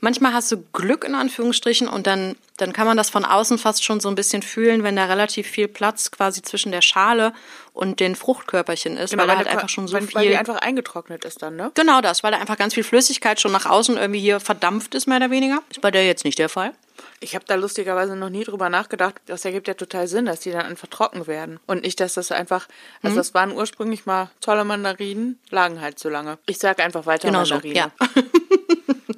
[0.00, 3.82] manchmal hast du Glück in Anführungsstrichen und dann, dann kann man das von außen fast
[3.84, 7.32] schon so ein bisschen fühlen, wenn da relativ viel Platz quasi zwischen der Schale
[7.72, 10.36] und den Fruchtkörperchen ist, weil da halt einfach schon so weil, Weil die viel.
[10.38, 11.72] einfach eingetrocknet ist dann, ne?
[11.74, 15.08] Genau das, weil da einfach ganz viel Flüssigkeit schon nach außen irgendwie hier verdampft ist,
[15.08, 15.58] mehr oder weniger.
[15.70, 16.72] Ist bei der jetzt nicht der Fall.
[17.20, 19.16] Ich habe da lustigerweise noch nie drüber nachgedacht.
[19.26, 21.60] Das ergibt ja total Sinn, dass die dann einfach trocken werden.
[21.66, 22.68] Und nicht, dass das einfach,
[23.02, 23.18] also Mhm.
[23.18, 26.38] das waren ursprünglich mal tolle Mandarinen, lagen halt so lange.
[26.46, 27.74] Ich sag einfach weiter Genau so, Mandarine.
[27.74, 27.90] ja.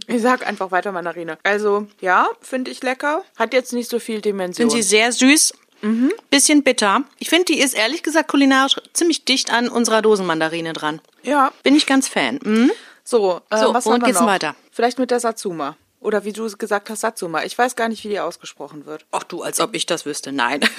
[0.09, 1.39] Ich sag einfach weiter Mandarine.
[1.43, 3.25] Also, ja, finde ich lecker.
[3.39, 4.69] Hat jetzt nicht so viel Dimension.
[4.69, 5.55] Sind sie sehr süß,
[6.29, 7.03] bisschen bitter.
[7.19, 11.01] Ich finde, die ist ehrlich gesagt kulinarisch ziemlich dicht an unserer Dosenmandarine dran.
[11.23, 11.53] ja.
[11.63, 12.39] Bin ich ganz Fan.
[12.43, 12.71] Mhm.
[13.05, 14.27] So, äh, So, was womit haben wir geht's noch?
[14.27, 14.55] weiter?
[14.71, 15.77] Vielleicht mit der Satsuma.
[16.03, 17.45] Oder wie du es gesagt hast, Satsuma.
[17.45, 19.07] Ich weiß gar nicht, wie die ausgesprochen wird.
[19.13, 20.33] Ach du, als ob ich das wüsste.
[20.33, 20.61] Nein.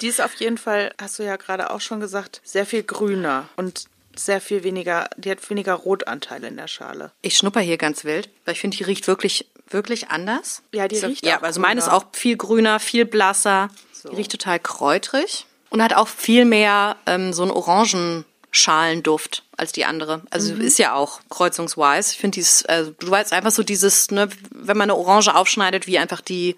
[0.00, 3.48] Die ist auf jeden Fall, hast du ja gerade auch schon gesagt, sehr viel grüner
[3.56, 7.12] und sehr viel weniger, die hat weniger Rotanteile in der Schale.
[7.22, 10.62] Ich schnupper hier ganz wild, weil ich finde, die riecht wirklich, wirklich anders.
[10.72, 13.70] Ja, die So, riecht Ja, also meine ist auch viel grüner, viel blasser.
[13.92, 14.10] So.
[14.10, 19.84] Die riecht total kräutrig und hat auch viel mehr ähm, so einen Orangenschalenduft als die
[19.84, 20.22] andere.
[20.30, 20.60] Also Mhm.
[20.60, 22.12] ist ja auch kreuzungswise.
[22.12, 25.86] Ich finde dieses, also du weißt einfach so dieses, ne, wenn man eine Orange aufschneidet,
[25.86, 26.56] wie einfach die,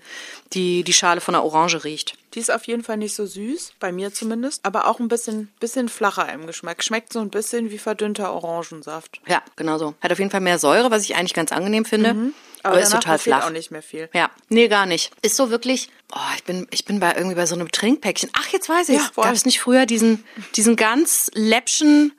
[0.53, 2.15] die, die Schale von der Orange riecht.
[2.35, 5.51] Die ist auf jeden Fall nicht so süß, bei mir zumindest, aber auch ein bisschen,
[5.61, 6.83] bisschen flacher im Geschmack.
[6.85, 9.21] Schmeckt so ein bisschen wie verdünnter Orangensaft.
[9.27, 9.95] Ja, genau so.
[10.01, 12.33] Hat auf jeden Fall mehr Säure, was ich eigentlich ganz angenehm finde.
[12.65, 13.47] Aber, ist danach total flach.
[13.47, 14.11] auch nicht mehr viel.
[14.13, 15.13] Ja, nee, gar nicht.
[15.23, 18.31] Ist so wirklich, oh, ich bin, ich bin bei irgendwie bei so einem Trinkpäckchen.
[18.35, 19.11] Ach, jetzt weiß ich Ja.
[19.15, 20.25] Gab es nicht früher diesen,
[20.57, 22.13] diesen ganz läppschen,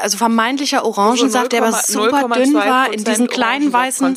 [0.00, 4.16] also vermeintlicher Orangensaft, der aber super dünn war, in diesen kleinen weißen,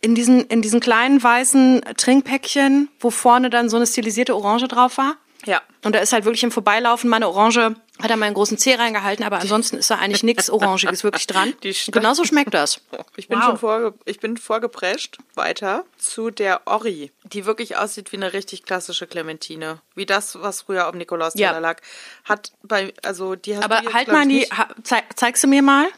[0.00, 4.98] in diesen, in diesen kleinen weißen Trinkpäckchen, wo vorne dann so eine stilisierte Orange drauf
[4.98, 5.16] war?
[5.44, 5.62] Ja.
[5.84, 8.74] Und da ist halt wirklich im Vorbeilaufen meine Orange Hat er mal einen großen Zeh
[8.76, 11.54] reingehalten, aber ansonsten ist da eigentlich nichts Orangiges wirklich dran.
[11.88, 12.80] Genauso schmeckt das.
[13.16, 13.44] Ich bin Wow.
[13.46, 18.62] schon vorge ich bin vorgeprescht weiter zu der Ori, die wirklich aussieht wie eine richtig
[18.64, 19.80] klassische Clementine.
[19.94, 21.58] Wie das, was früher auf Nikolaus Ja.
[21.58, 21.80] Lag.
[22.24, 25.62] Hat bei, also die hast Aber jetzt, halt mal die, ha, zeig, zeigst du mir
[25.62, 25.88] mal?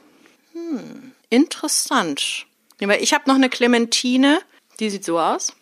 [0.53, 2.47] Hm, interessant.
[2.79, 4.41] Ich habe noch eine Clementine,
[4.79, 5.53] die sieht so aus.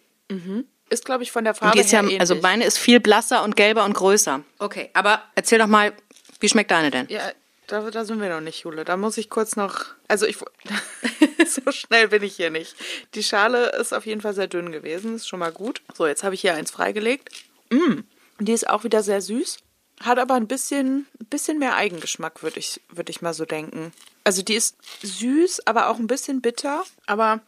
[0.91, 2.21] Ist, glaube ich, von der Farbe die ist ja, her ähnlich.
[2.21, 4.41] also meine ist viel blasser und gelber und größer.
[4.59, 5.93] Okay, aber erzähl doch mal,
[6.41, 7.07] wie schmeckt deine denn?
[7.09, 7.33] Ja,
[7.67, 8.85] da, da sind wir noch nicht, Jule.
[8.85, 9.87] Da muss ich kurz noch.
[10.09, 10.39] Also ich
[11.47, 12.75] so schnell bin ich hier nicht.
[13.15, 15.83] Die Schale ist auf jeden Fall sehr dünn gewesen, ist schon mal gut.
[15.95, 17.31] So, jetzt habe ich hier eins freigelegt.
[17.71, 18.01] Mm,
[18.41, 19.59] die ist auch wieder sehr süß,
[20.01, 23.93] hat aber ein bisschen, bisschen mehr Eigengeschmack, würde ich, würde ich mal so denken.
[24.25, 26.85] Also die ist süß, aber auch ein bisschen bitter.
[27.07, 27.41] Aber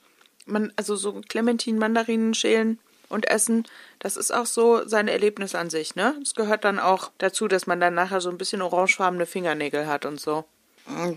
[0.46, 2.78] man, also so Clementinen, Mandarinen schälen
[3.10, 3.66] und essen,
[3.98, 6.14] das ist auch so sein Erlebnis an sich, ne?
[6.22, 10.06] Es gehört dann auch dazu, dass man dann nachher so ein bisschen orangefarbene Fingernägel hat
[10.06, 10.44] und so.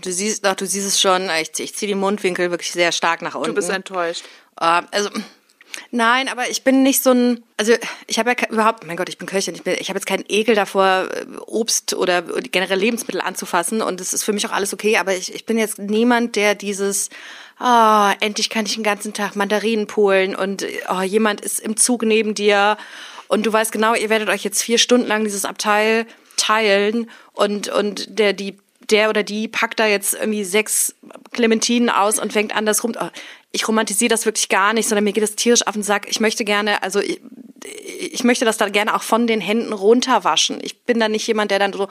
[0.02, 3.22] Du siehst, ach, du siehst es schon, ich, ich ziehe die Mundwinkel wirklich sehr stark
[3.22, 3.48] nach unten.
[3.48, 4.24] Du bist enttäuscht.
[4.60, 5.08] Äh, also,
[5.90, 7.72] nein, aber ich bin nicht so ein, also
[8.06, 10.24] ich habe ja überhaupt, mein Gott, ich bin Köchin, ich, bin, ich habe jetzt keinen
[10.28, 14.72] Ekel davor, äh, Obst oder generell Lebensmittel anzufassen und es ist für mich auch alles
[14.72, 17.10] okay, aber ich, ich bin jetzt niemand, der dieses,
[17.58, 22.02] ah, endlich kann ich den ganzen Tag Mandarinen polen und oh, jemand ist im Zug
[22.02, 22.76] neben dir
[23.28, 27.68] und du weißt genau, ihr werdet euch jetzt vier Stunden lang dieses Abteil teilen und,
[27.68, 28.56] und der, die
[28.90, 30.94] der oder die packt da jetzt irgendwie sechs
[31.32, 32.92] Clementinen aus und fängt an, das rum.
[33.00, 33.08] Oh,
[33.52, 36.06] Ich romantisiere das wirklich gar nicht, sondern mir geht das tierisch auf den Sack.
[36.08, 37.20] Ich möchte gerne, also ich,
[37.98, 40.58] ich möchte das dann gerne auch von den Händen runterwaschen.
[40.62, 41.88] Ich bin dann nicht jemand, der dann so,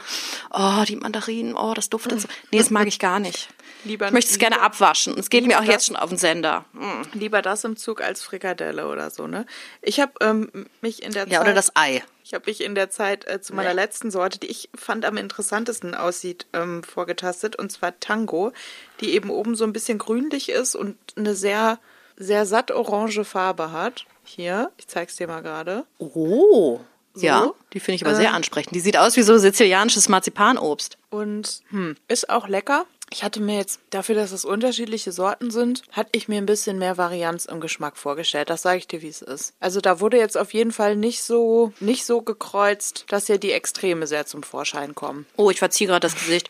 [0.52, 2.28] oh, die Mandarinen, oh, das duftet so.
[2.52, 3.50] Nee, das mag ich gar nicht.
[3.84, 5.18] Lieber- ich möchte es gerne abwaschen.
[5.18, 6.66] Es geht mir auch lieber jetzt schon auf den Sender.
[6.74, 7.02] Mm.
[7.14, 9.46] Lieber das im Zug als Frikadelle oder so, ne?
[9.82, 10.50] Ich habe ähm,
[10.82, 11.42] mich in der Ja, Zeit.
[11.42, 12.04] oder das Ei.
[12.24, 15.18] Ich habe mich in der Zeit äh, zu meiner letzten Sorte, die ich fand am
[15.18, 18.54] interessantesten aussieht, ähm, vorgetastet, und zwar Tango,
[19.02, 21.80] die eben oben so ein bisschen grünlich ist und eine sehr,
[22.16, 24.06] sehr satt orange Farbe hat.
[24.24, 25.86] Hier, ich zeig's dir mal gerade.
[26.00, 26.80] Oh.
[27.16, 28.74] Ja, die finde ich aber sehr ansprechend.
[28.74, 30.98] Die sieht aus wie so sizilianisches Marzipanobst.
[31.12, 32.86] Und hm, ist auch lecker.
[33.10, 36.80] Ich hatte mir jetzt, dafür, dass es unterschiedliche Sorten sind, hatte ich mir ein bisschen
[36.80, 38.50] mehr Varianz im Geschmack vorgestellt.
[38.50, 39.54] Das sage ich dir, wie es ist.
[39.60, 43.52] Also da wurde jetzt auf jeden Fall nicht so, nicht so gekreuzt, dass ja die
[43.52, 45.28] Extreme sehr zum Vorschein kommen.
[45.38, 46.50] Oh, ich verziehe gerade das Gesicht.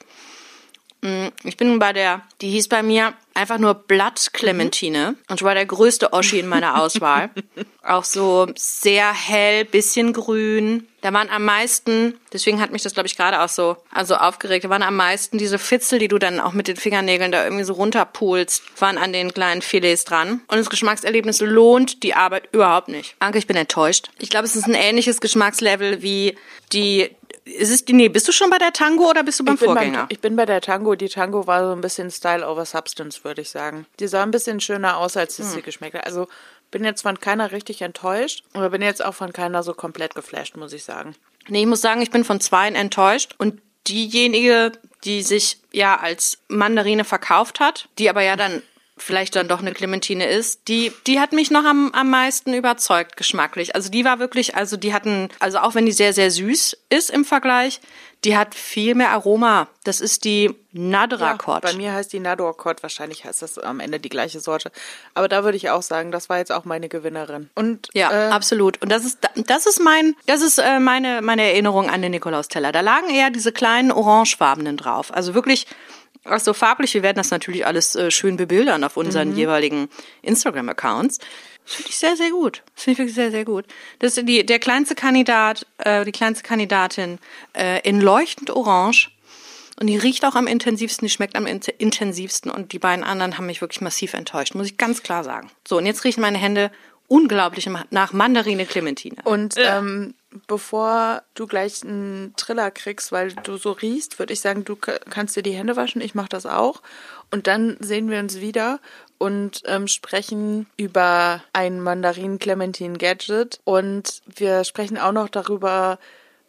[1.04, 5.16] Mm, Ich bin bei der, die hieß bei mir einfach nur Blatt-Clementine.
[5.28, 7.30] Und ich war der größte Oschi in meiner Auswahl.
[7.84, 10.88] Auch so sehr hell, bisschen grün.
[11.02, 14.63] Da waren am meisten, deswegen hat mich das, glaube ich, gerade auch so also aufgeregt,
[14.63, 17.66] da waren am meisten diese Fitzel, die du dann auch mit den Fingernägeln da irgendwie
[17.66, 20.39] so runterpulst, waren an den kleinen Filets dran.
[20.48, 23.18] Und das Geschmackserlebnis lohnt die Arbeit überhaupt nicht.
[23.20, 24.12] Anke, ich bin enttäuscht.
[24.20, 26.38] Ich glaube, es ist ein ähnliches Geschmackslevel wie
[26.72, 27.10] die
[27.46, 29.62] ist es die, nee, bist du schon bei der Tango oder bist du beim Ich
[29.62, 30.00] Vorgänger?
[30.00, 30.96] beim, ich bin bei der Tango.
[30.96, 33.86] Die Tango war so ein bisschen Style over Substance, würde ich sagen.
[34.00, 36.06] Die sah ein bisschen schöner aus, als es sie geschmeckt hat.
[36.06, 36.28] Also
[36.72, 40.58] bin jetzt von keiner richtig enttäuscht, aber bin jetzt auch von keiner so komplett geflasht,
[40.58, 41.15] muss ich sagen.
[41.48, 43.36] Nee, ich muss sagen, ich bin von zweien enttäuscht.
[43.38, 44.72] Und diejenige,
[45.04, 48.63] die sich ja als Mandarine verkauft hat, die aber ja dann
[48.98, 53.18] vielleicht dann doch eine Clementine ist, die, die hat mich noch am, am meisten überzeugt,
[53.18, 53.76] geschmacklich.
[53.76, 57.10] Also die war wirklich, also die hatten, also auch wenn die sehr, sehr süß ist
[57.10, 57.82] im Vergleich,
[58.24, 59.68] die hat viel mehr Aroma.
[59.84, 61.62] Das ist die Nadrakot.
[61.62, 64.72] bei mir heißt die Nador-Kot, wahrscheinlich heißt das am Ende die gleiche Sorte.
[65.14, 67.50] Aber da würde ich auch sagen, das war jetzt auch meine Gewinnerin.
[67.54, 68.82] Und Ja, äh, absolut.
[68.82, 72.72] Und das ist das ist mein das ist äh, meine meine Erinnerung an den Nikolausteller.
[72.72, 75.14] Da lagen eher diese kleinen orangefarbenen drauf.
[75.14, 75.68] Also wirklich
[76.26, 76.94] auch so farblich.
[76.94, 79.90] Wir werden das natürlich alles äh, schön bebildern auf unseren jeweiligen
[80.22, 81.20] Instagram Accounts.
[81.66, 82.64] Das finde ich sehr sehr gut.
[82.76, 83.66] Das finde ich wirklich sehr sehr gut.
[84.00, 87.20] Das ist die der kleinste Kandidat, äh, die kleinste Kandidatin
[87.54, 89.10] äh, in leuchtend orange.
[89.80, 92.52] Und die riecht auch am intensivsten, die schmeckt am int- intensivsten.
[92.52, 95.50] Und die beiden anderen haben mich wirklich massiv enttäuscht, muss ich ganz klar sagen.
[95.68, 96.72] So, und jetzt riechen meine Hände
[97.08, 99.18] unglaublich nach Mandarine Clementine.
[99.24, 100.16] Und ähm,
[100.48, 105.36] bevor du gleich einen Triller kriegst, weil du so riechst, würde ich sagen, du kannst
[105.36, 106.02] dir die Hände waschen.
[106.02, 106.82] Ich mache das auch.
[107.32, 108.80] Und dann sehen wir uns wieder
[109.18, 113.60] und ähm, sprechen über ein Mandarin-Clementine-Gadget.
[113.63, 116.00] Und wir sprechen auch noch darüber,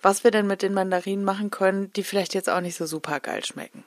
[0.02, 3.20] was wir denn mit den Mandarinen machen können, die vielleicht jetzt auch nicht so super
[3.20, 3.84] geil schmecken.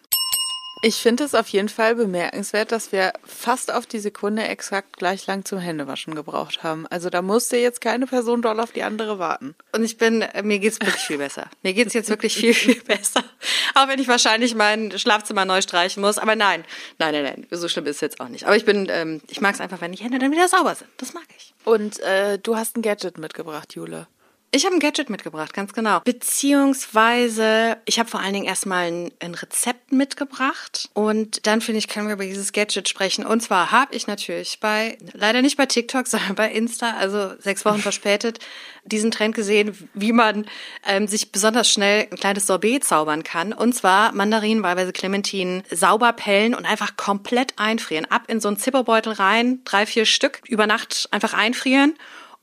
[0.83, 5.25] Ich finde es auf jeden Fall bemerkenswert, dass wir fast auf die Sekunde exakt gleich
[5.25, 6.85] lang zum Händewaschen gebraucht haben.
[6.87, 9.55] Also da musste jetzt keine Person doll auf die andere warten.
[9.71, 11.49] Und ich bin, äh, mir geht's wirklich viel besser.
[11.63, 13.23] Mir geht's jetzt wirklich viel, viel besser.
[13.73, 16.19] Auch wenn ich wahrscheinlich mein Schlafzimmer neu streichen muss.
[16.19, 16.63] Aber nein,
[16.99, 18.45] nein, nein, nein, so schlimm ist es jetzt auch nicht.
[18.45, 20.89] Aber ich bin, ähm, ich mag's einfach, wenn die Hände dann wieder sauber sind.
[20.97, 21.53] Das mag ich.
[21.65, 24.07] Und äh, du hast ein Gadget mitgebracht, Jule.
[24.51, 25.99] Ich habe ein Gadget mitgebracht, ganz genau.
[25.99, 31.89] Beziehungsweise, ich habe vor allen Dingen erstmal ein, ein Rezept mitgebracht und dann finde ich,
[31.89, 33.25] können wir über dieses Gadget sprechen.
[33.25, 37.65] Und zwar habe ich natürlich bei, leider nicht bei TikTok, sondern bei Insta, also sechs
[37.65, 38.39] Wochen verspätet,
[38.85, 40.45] diesen Trend gesehen, wie man
[40.87, 43.51] ähm, sich besonders schnell ein kleines Sorbet zaubern kann.
[43.51, 48.05] Und zwar Mandarinen, wahlweise Clementinen, sauber pellen und einfach komplett einfrieren.
[48.05, 51.95] Ab in so einen Zipperbeutel rein, drei, vier Stück, über Nacht einfach einfrieren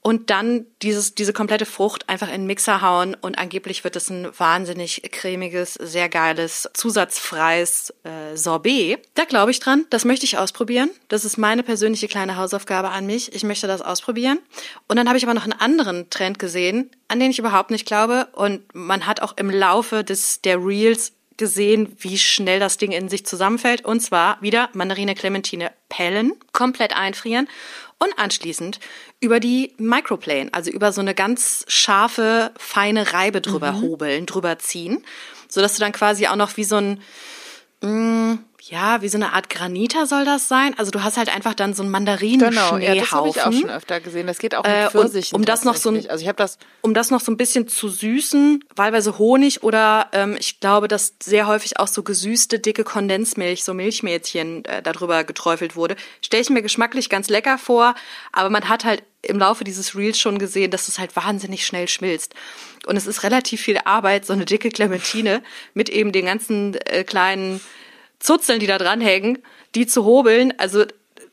[0.07, 4.11] und dann dieses, diese komplette Frucht einfach in den Mixer hauen und angeblich wird es
[4.11, 9.01] ein wahnsinnig cremiges, sehr geiles, zusatzfreies äh, Sorbet.
[9.15, 10.91] Da glaube ich dran, das möchte ich ausprobieren.
[11.09, 13.35] Das ist meine persönliche kleine Hausaufgabe an mich.
[13.35, 14.41] Ich möchte das ausprobieren.
[14.89, 17.87] Und dann habe ich aber noch einen anderen Trend gesehen, an den ich überhaupt nicht
[17.87, 18.29] glaube.
[18.33, 23.09] Und man hat auch im Laufe des der Reels gesehen, wie schnell das Ding in
[23.09, 23.87] sich zusammenfällt.
[23.87, 27.49] Und zwar wieder Mandarine, Clementine pellen, komplett einfrieren
[27.99, 28.81] und anschließend
[29.25, 33.83] über die Microplane, also über so eine ganz scharfe, feine Reibe drüber mhm.
[33.83, 35.03] hobeln, drüber ziehen,
[35.49, 37.01] sodass du dann quasi auch noch wie so ein
[37.81, 38.39] mh, mm,
[38.71, 40.75] ja, wie so eine Art Granita soll das sein.
[40.79, 43.53] Also du hast halt einfach dann so einen Mandarinen Genau, ja, das habe ich auch
[43.53, 44.27] schon öfter gesehen.
[44.27, 45.37] Das geht auch mit äh, Pfirsichen.
[45.37, 47.69] um das noch so ein, also ich habe das, um das noch so ein bisschen
[47.69, 52.85] zu süßen, wahlweise Honig oder ähm, ich glaube, dass sehr häufig auch so gesüßte dicke
[52.85, 55.97] Kondensmilch, so Milchmädchen äh, darüber geträufelt wurde.
[56.23, 57.95] Stelle ich mir geschmacklich ganz lecker vor,
[58.33, 61.89] aber man hat halt im Laufe dieses Reels schon gesehen, dass es halt wahnsinnig schnell
[61.89, 62.35] schmilzt.
[62.87, 65.43] Und es ist relativ viel Arbeit, so eine dicke Clementine
[65.75, 67.61] mit eben den ganzen äh, kleinen
[68.19, 69.39] Zuzeln, die da dranhängen,
[69.75, 70.55] die zu hobeln.
[70.59, 70.85] Also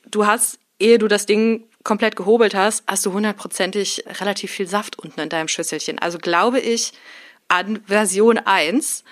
[0.09, 4.99] du hast, ehe du das Ding komplett gehobelt hast, hast du hundertprozentig relativ viel Saft
[4.99, 5.99] unten in deinem Schüsselchen.
[5.99, 6.93] Also glaube ich
[7.47, 9.03] an Version 1.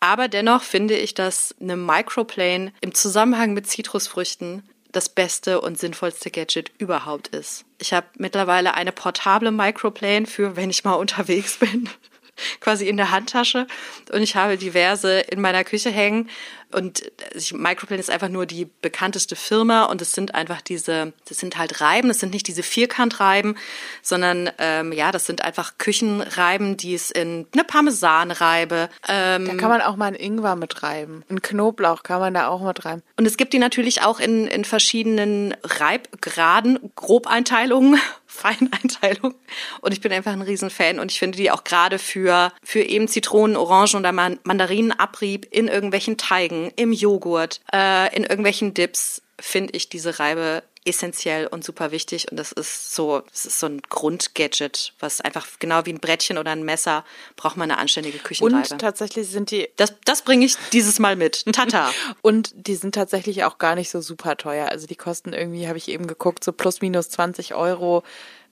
[0.00, 4.62] Aber dennoch finde ich, dass eine Microplane im Zusammenhang mit Zitrusfrüchten
[4.92, 7.64] das beste und sinnvollste Gadget überhaupt ist.
[7.78, 11.88] Ich habe mittlerweile eine portable Microplane für, wenn ich mal unterwegs bin
[12.60, 13.66] quasi in der Handtasche
[14.12, 16.28] und ich habe diverse in meiner Küche hängen
[16.72, 17.10] und
[17.52, 21.80] Microplane ist einfach nur die bekannteste Firma und es sind einfach diese, das sind halt
[21.80, 23.56] Reiben, das sind nicht diese Vierkantreiben,
[24.02, 28.88] sondern ähm, ja, das sind einfach Küchenreiben, die es in eine Parmesanreibe.
[29.08, 31.24] Ähm, da kann man auch mal einen Ingwer mit reiben.
[31.30, 33.02] Ein Knoblauch kann man da auch mit reiben.
[33.16, 38.00] Und es gibt die natürlich auch in, in verschiedenen Reibgraden, Grobeinteilungen
[38.36, 39.34] Feineinteilung.
[39.80, 43.08] Und ich bin einfach ein Riesenfan und ich finde die auch gerade für, für eben
[43.08, 49.88] Zitronen, Orangen oder Mandarinenabrieb in irgendwelchen Teigen, im Joghurt, äh, in irgendwelchen Dips, finde ich
[49.88, 54.92] diese Reibe essentiell und super wichtig und das ist so, das ist so ein Grundgadget,
[55.00, 57.04] was einfach genau wie ein Brettchen oder ein Messer
[57.36, 58.68] braucht man eine anständige Küchenreibe.
[58.72, 61.44] Und tatsächlich sind die Das das bringe ich dieses Mal mit.
[61.52, 61.90] Tata.
[62.22, 64.68] und die sind tatsächlich auch gar nicht so super teuer.
[64.68, 68.02] Also die kosten irgendwie, habe ich eben geguckt, so plus minus 20 Euro.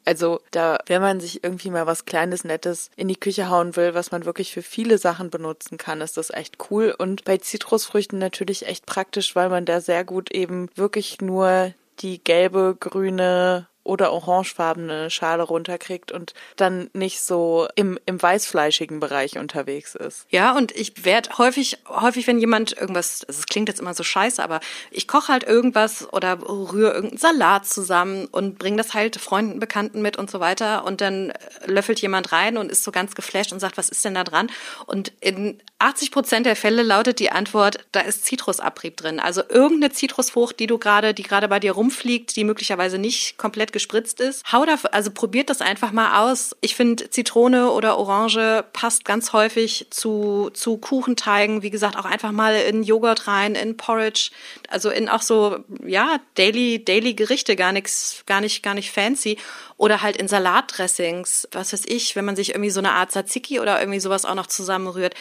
[0.05, 3.95] Also da, wenn man sich irgendwie mal was Kleines, Nettes in die Küche hauen will,
[3.95, 6.95] was man wirklich für viele Sachen benutzen kann, ist das echt cool.
[6.97, 12.23] Und bei Zitrusfrüchten natürlich echt praktisch, weil man da sehr gut eben wirklich nur die
[12.23, 19.95] gelbe, grüne oder orangefarbene Schale runterkriegt und dann nicht so im, im weißfleischigen Bereich unterwegs
[19.95, 20.27] ist.
[20.31, 24.03] Ja, und ich werde häufig, häufig, wenn jemand irgendwas, also es klingt jetzt immer so
[24.03, 24.61] scheiße, aber
[24.91, 30.03] ich koche halt irgendwas oder rühre irgendeinen Salat zusammen und bringe das halt Freunden, Bekannten
[30.03, 31.33] mit und so weiter und dann
[31.67, 34.51] löffelt jemand rein und ist so ganz geflasht und sagt, was ist denn da dran?
[34.87, 39.21] Und in 80 Prozent der Fälle lautet die Antwort, da ist Zitrusabrieb drin.
[39.21, 43.74] Also irgendeine Zitrusfrucht, die du gerade, die gerade bei dir rumfliegt, die möglicherweise nicht komplett
[43.75, 44.51] gespritzt ist.
[44.51, 46.57] Hau da, also probiert das einfach mal aus.
[46.63, 51.63] Ich finde Zitrone oder Orange passt ganz häufig zu, zu Kuchenteigen.
[51.63, 54.31] Wie gesagt, auch einfach mal in Joghurt rein, in Porridge.
[54.69, 59.37] Also in auch so, ja, Daily, Daily Gerichte, gar nichts, gar nicht, gar nicht fancy.
[59.77, 63.61] Oder halt in Salatdressings, was weiß ich, wenn man sich irgendwie so eine Art Tzatziki
[63.61, 65.15] oder irgendwie sowas auch noch zusammenrührt.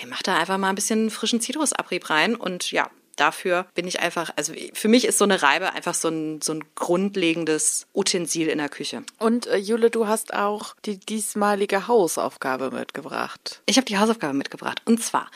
[0.00, 2.90] Ey, mach da einfach mal ein bisschen frischen Zitrusabrieb rein und ja,
[3.20, 6.54] dafür bin ich einfach, also für mich ist so eine Reibe einfach so ein, so
[6.54, 9.02] ein grundlegendes Utensil in der Küche.
[9.18, 13.62] Und äh, Jule, du hast auch die diesmalige Hausaufgabe mitgebracht.
[13.66, 14.82] Ich habe die Hausaufgabe mitgebracht.
[14.84, 15.30] Und zwar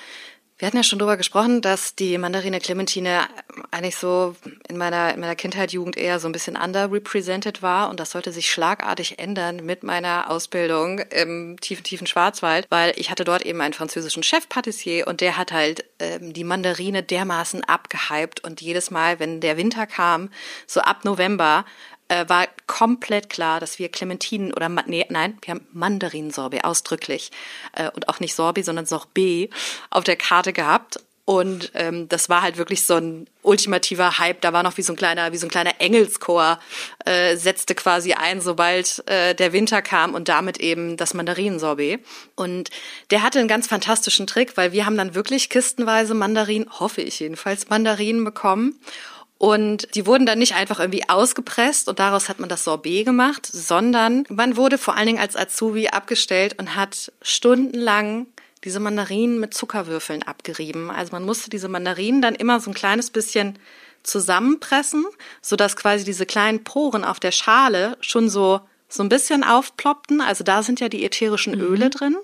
[0.59, 3.23] wir hatten ja schon darüber gesprochen, dass die Mandarine Clementine
[3.73, 4.37] eigentlich so
[4.69, 8.31] in meiner, in meiner Kindheit, Jugend eher so ein bisschen underrepresented war und das sollte
[8.31, 13.61] sich schlagartig ändern mit meiner Ausbildung im tiefen, tiefen Schwarzwald, weil ich hatte dort eben
[13.61, 19.19] einen französischen Chef-Patissier und der hat halt ähm, die Mandarine dermaßen abgehypt und jedes Mal,
[19.19, 20.31] wenn der Winter kam,
[20.69, 21.65] so ab November,
[22.09, 27.31] äh, war komplett klar, dass wir Clementinen oder nee, nein, wir haben Mandarinsorbet ausdrücklich
[27.73, 29.51] äh, und auch nicht Sorbet, sondern Sorbet
[29.91, 30.99] auf der Karte gehabt.
[31.27, 34.43] Und ähm, das war halt wirklich so ein ultimativer Hype.
[34.43, 36.59] Da war noch wie so ein kleiner, wie so ein kleiner Engelschor,
[37.07, 42.05] äh, setzte quasi ein, sobald äh, der Winter kam und damit eben das Mandarinensorbet.
[42.37, 42.69] Und
[43.11, 47.21] der hatte einen ganz fantastischen Trick, weil wir haben dann wirklich kistenweise Mandarinen, hoffe ich
[47.21, 48.79] jedenfalls, Mandarinen bekommen.
[49.45, 53.45] Und die wurden dann nicht einfach irgendwie ausgepresst und daraus hat man das Sorbet gemacht,
[53.45, 58.27] sondern man wurde vor allen Dingen als Azubi abgestellt und hat stundenlang
[58.65, 60.91] diese Mandarinen mit Zuckerwürfeln abgerieben.
[60.91, 63.59] Also man musste diese Mandarinen dann immer so ein kleines bisschen
[64.03, 65.05] zusammenpressen,
[65.43, 70.23] sodass quasi diese kleinen Poren auf der Schale schon so so ein bisschen aufploppten.
[70.23, 71.91] Also da sind ja die ätherischen Öle mhm.
[71.91, 72.17] drin.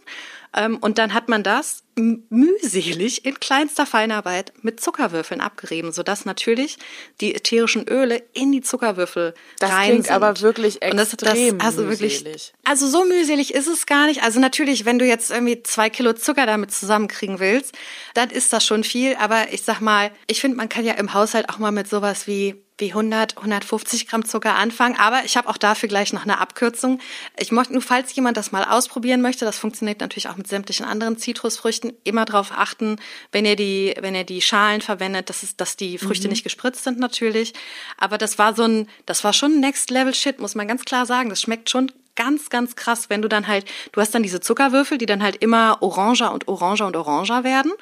[0.56, 6.78] Ähm, und dann hat man das mühselig in kleinster Feinarbeit mit Zuckerwürfeln abgerieben, sodass natürlich
[7.20, 10.14] die ätherischen Öle in die Zuckerwürfel das rein klingt sind.
[10.14, 12.24] aber wirklich extrem das, das, also mühselig.
[12.24, 14.22] Wirklich, also so mühselig ist es gar nicht.
[14.22, 17.74] Also natürlich, wenn du jetzt irgendwie zwei Kilo Zucker damit zusammenkriegen willst,
[18.14, 19.16] dann ist das schon viel.
[19.16, 22.26] Aber ich sag mal, ich finde, man kann ja im Haushalt auch mal mit sowas
[22.26, 24.96] wie wie 100, 150 Gramm Zucker anfangen.
[24.98, 26.98] Aber ich habe auch dafür gleich noch eine Abkürzung.
[27.38, 30.86] Ich möchte nur, falls jemand das mal ausprobieren möchte, das funktioniert natürlich auch mit sämtlichen
[30.86, 32.96] anderen Zitrusfrüchten, immer darauf achten,
[33.32, 36.32] wenn ihr die, wenn ihr die Schalen verwendet, dass es, dass die Früchte mhm.
[36.32, 37.52] nicht gespritzt sind natürlich.
[37.96, 41.06] Aber das war so ein, das war schon Next Level Shit, muss man ganz klar
[41.06, 41.30] sagen.
[41.30, 44.98] Das schmeckt schon ganz, ganz krass, wenn du dann halt, du hast dann diese Zuckerwürfel,
[44.98, 47.72] die dann halt immer oranger und oranger und oranger werden.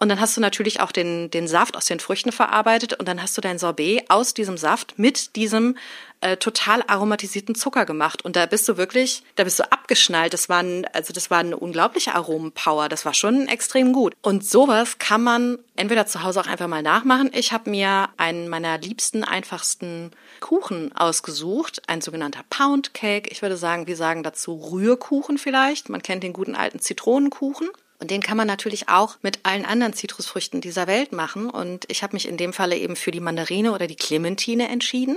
[0.00, 3.22] Und dann hast du natürlich auch den, den Saft aus den Früchten verarbeitet und dann
[3.22, 5.76] hast du dein Sorbet aus diesem Saft mit diesem
[6.22, 8.24] äh, total aromatisierten Zucker gemacht.
[8.24, 10.32] Und da bist du wirklich, da bist du abgeschnallt.
[10.32, 12.88] Das war ein, also das war eine unglaubliche Aromenpower.
[12.88, 14.14] Das war schon extrem gut.
[14.22, 17.30] Und sowas kann man entweder zu Hause auch einfach mal nachmachen.
[17.32, 20.10] Ich habe mir einen meiner liebsten, einfachsten
[20.44, 23.30] Kuchen ausgesucht, ein sogenannter Pound Cake.
[23.32, 25.88] Ich würde sagen, wir sagen dazu Rührkuchen vielleicht.
[25.88, 27.70] Man kennt den guten alten Zitronenkuchen.
[27.98, 31.48] Und den kann man natürlich auch mit allen anderen Zitrusfrüchten dieser Welt machen.
[31.48, 35.16] Und ich habe mich in dem Falle eben für die Mandarine oder die Clementine entschieden.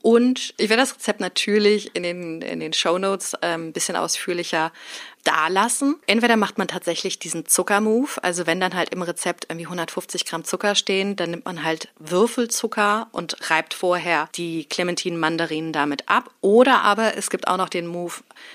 [0.00, 4.72] Und ich werde das Rezept natürlich in den, in den Show Notes ein bisschen ausführlicher
[5.24, 5.96] da lassen.
[6.06, 10.44] Entweder macht man tatsächlich diesen Zuckermove, also wenn dann halt im Rezept irgendwie 150 Gramm
[10.44, 16.30] Zucker stehen, dann nimmt man halt Würfelzucker und reibt vorher die Clementinen Mandarinen damit ab.
[16.40, 18.14] Oder aber es gibt auch noch den Move,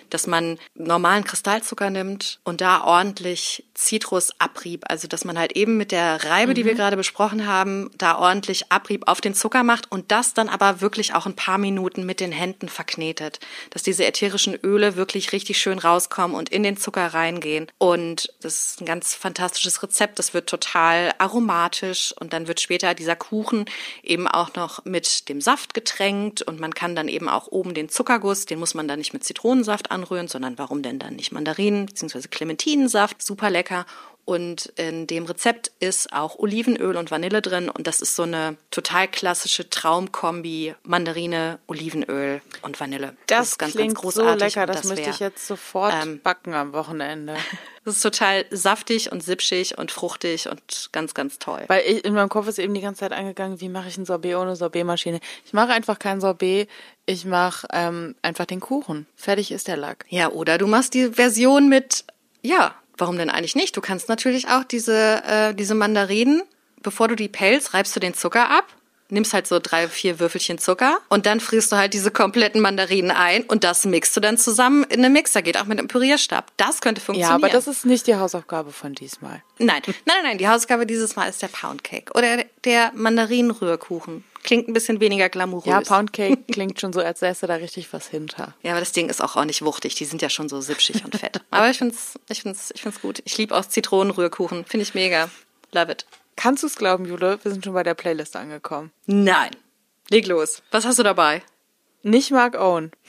[0.09, 5.91] dass man normalen Kristallzucker nimmt und da ordentlich Zitrusabrieb, also dass man halt eben mit
[5.91, 6.55] der Reibe, mhm.
[6.55, 6.77] die wir mhm.
[6.77, 11.15] gerade besprochen haben, da ordentlich Abrieb auf den Zucker macht und das dann aber wirklich
[11.15, 13.39] auch ein paar Minuten mit den Händen verknetet,
[13.71, 17.67] dass diese ätherischen Öle wirklich richtig schön rauskommen und in den Zucker reingehen.
[17.77, 20.19] Und das ist ein ganz fantastisches Rezept.
[20.19, 23.65] Das wird total aromatisch und dann wird später dieser Kuchen
[24.03, 27.89] eben auch noch mit dem Saft getränkt und man kann dann eben auch oben den
[27.89, 31.85] Zuckerguss, den muss man dann nicht mit Zitronensaft anrühren, sondern warum denn dann nicht Mandarinen
[31.85, 32.27] bzw.
[32.27, 33.21] Clementinensaft?
[33.21, 33.85] Super lecker.
[34.29, 37.67] Und in dem Rezept ist auch Olivenöl und Vanille drin.
[37.67, 43.15] Und das ist so eine total klassische Traumkombi Mandarine, Olivenöl und Vanille.
[43.25, 44.53] Das, das ist ganz, klingt ganz großartig.
[44.53, 44.65] so lecker.
[44.67, 47.37] Das, das möchte ich jetzt sofort ähm, backen am Wochenende.
[47.85, 51.63] Das ist total saftig und sipschig und fruchtig und ganz, ganz toll.
[51.67, 54.05] Weil ich, in meinem Kopf ist eben die ganze Zeit angegangen, wie mache ich ein
[54.05, 55.19] Sorbet ohne Sorbetmaschine?
[55.45, 56.69] Ich mache einfach kein Sorbet,
[57.07, 59.07] ich mache ähm, einfach den Kuchen.
[59.15, 60.05] Fertig ist der Lack.
[60.09, 62.03] Ja, oder du machst die Version mit,
[62.43, 63.75] ja, Warum denn eigentlich nicht?
[63.75, 66.43] Du kannst natürlich auch diese, äh, diese Mandarinen,
[66.83, 68.65] bevor du die pelzt, reibst du den Zucker ab,
[69.09, 73.11] nimmst halt so drei, vier Würfelchen Zucker und dann frierst du halt diese kompletten Mandarinen
[73.11, 75.41] ein und das mixt du dann zusammen in einem Mixer.
[75.41, 76.51] Geht auch mit einem Pürierstab.
[76.57, 77.41] Das könnte funktionieren.
[77.41, 79.43] Ja, aber das ist nicht die Hausaufgabe von diesmal.
[79.57, 80.37] Nein, nein, nein, nein.
[80.37, 84.23] Die Hausaufgabe dieses Mal ist der Poundcake oder der Mandarinenrührkuchen.
[84.43, 85.65] Klingt ein bisschen weniger glamourös.
[85.65, 88.53] Ja, Poundcake klingt schon so, als säße da richtig was hinter.
[88.63, 89.95] Ja, aber das Ding ist auch auch nicht wuchtig.
[89.95, 91.41] Die sind ja schon so sipschig und fett.
[91.49, 93.21] Aber ich find's, ich find's, ich find's gut.
[93.25, 94.65] Ich liebe auch Zitronenrührkuchen.
[94.65, 95.29] Finde ich mega.
[95.71, 96.05] Love it.
[96.39, 97.37] Kannst du es glauben, Jule?
[97.43, 98.93] Wir sind schon bei der Playlist angekommen.
[99.05, 99.51] Nein.
[100.09, 100.63] Leg los.
[100.71, 101.43] Was hast du dabei?
[102.01, 102.91] Nicht Mark Owen.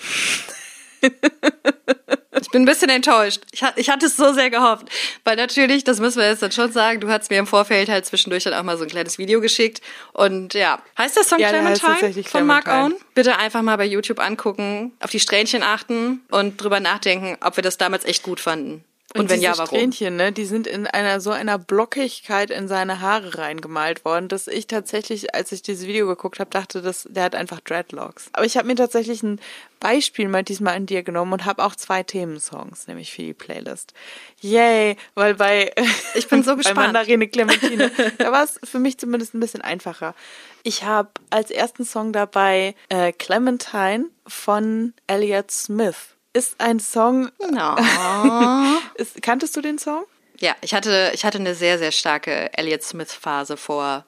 [2.43, 3.43] Ich bin ein bisschen enttäuscht.
[3.53, 4.87] Ich, ich hatte es so sehr gehofft.
[5.25, 8.07] Weil natürlich, das müssen wir jetzt dann schon sagen, du hast mir im Vorfeld halt
[8.07, 9.83] zwischendurch dann auch mal so ein kleines Video geschickt.
[10.15, 12.95] Und ja, heißt der Song ja, Clementine von Mark Owen?
[13.15, 17.63] Bitte einfach mal bei YouTube angucken, auf die Strähnchen achten und drüber nachdenken, ob wir
[17.63, 18.85] das damals echt gut fanden.
[19.15, 19.67] Und, und wenn ja, warum?
[19.67, 24.47] Strähnchen, ne, die sind in einer so einer Blockigkeit in seine Haare reingemalt worden, dass
[24.47, 28.31] ich tatsächlich, als ich dieses Video geguckt habe, dachte, dass der hat einfach Dreadlocks.
[28.33, 29.41] Aber ich habe mir tatsächlich ein
[29.81, 33.95] Beispiel mal diesmal an dir genommen und habe auch zwei Themensongs, nämlich für die Playlist.
[34.43, 35.73] Yay, weil bei
[36.15, 36.77] ich bin so gespannt.
[36.77, 40.15] bei Mandarine Clementine, da war es für mich zumindest ein bisschen einfacher.
[40.63, 47.31] Ich habe als ersten Song dabei äh, Clementine von Elliott Smith ist ein Song.
[47.51, 47.77] No.
[48.95, 50.05] ist, kanntest du den Song?
[50.39, 54.07] Ja, ich hatte, ich hatte eine sehr, sehr starke Elliott Smith-Phase vor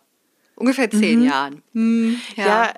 [0.54, 1.26] ungefähr zehn mhm.
[1.26, 1.62] Jahren.
[1.72, 2.46] Mhm, ja.
[2.46, 2.74] ja.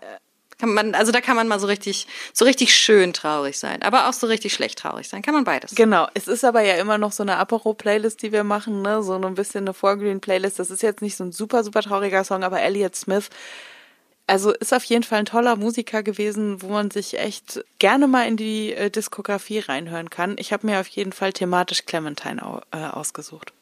[0.59, 4.09] Kann man, also da kann man mal so richtig, so richtig schön traurig sein, aber
[4.09, 5.21] auch so richtig schlecht traurig sein.
[5.21, 5.75] Kann man beides.
[5.75, 6.07] Genau.
[6.15, 9.03] Es ist aber ja immer noch so eine Apero-Playlist, die wir machen, ne?
[9.03, 10.59] So ein bisschen eine Foregreen-Playlist.
[10.59, 13.31] Das ist jetzt nicht so ein super, super trauriger Song, aber Elliott Smith
[14.27, 18.27] also ist auf jeden Fall ein toller Musiker gewesen, wo man sich echt gerne mal
[18.27, 20.37] in die äh, Diskografie reinhören kann.
[20.39, 23.53] Ich habe mir auf jeden Fall thematisch Clementine äh, ausgesucht.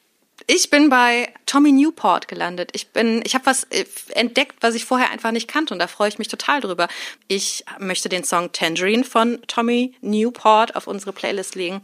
[0.47, 2.71] Ich bin bei Tommy Newport gelandet.
[2.73, 3.85] Ich bin, ich habe was äh,
[4.15, 6.89] entdeckt, was ich vorher einfach nicht kannte und da freue ich mich total drüber.
[7.29, 11.81] Ich möchte den Song Tangerine von Tommy Newport auf unsere Playlist legen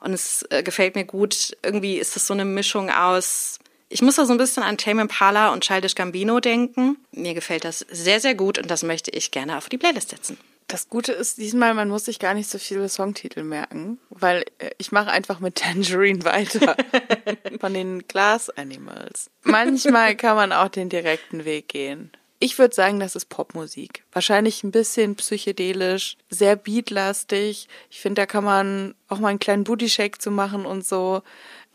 [0.00, 1.56] und es äh, gefällt mir gut.
[1.62, 3.58] Irgendwie ist es so eine Mischung aus
[3.88, 6.96] ich muss da so ein bisschen an Tame Impala und Childish Gambino denken.
[7.12, 10.38] Mir gefällt das sehr, sehr gut und das möchte ich gerne auf die Playlist setzen.
[10.66, 14.70] Das Gute ist diesmal, man muss sich gar nicht so viele Songtitel merken, weil äh,
[14.78, 16.76] ich mache einfach mit Tangerine weiter
[17.60, 19.30] von den Glass Animals.
[19.42, 22.10] Manchmal kann man auch den direkten Weg gehen.
[22.40, 24.04] Ich würde sagen, das ist Popmusik.
[24.12, 27.68] Wahrscheinlich ein bisschen psychedelisch, sehr beatlastig.
[27.90, 31.22] Ich finde, da kann man auch mal einen kleinen Booty Shake zu machen und so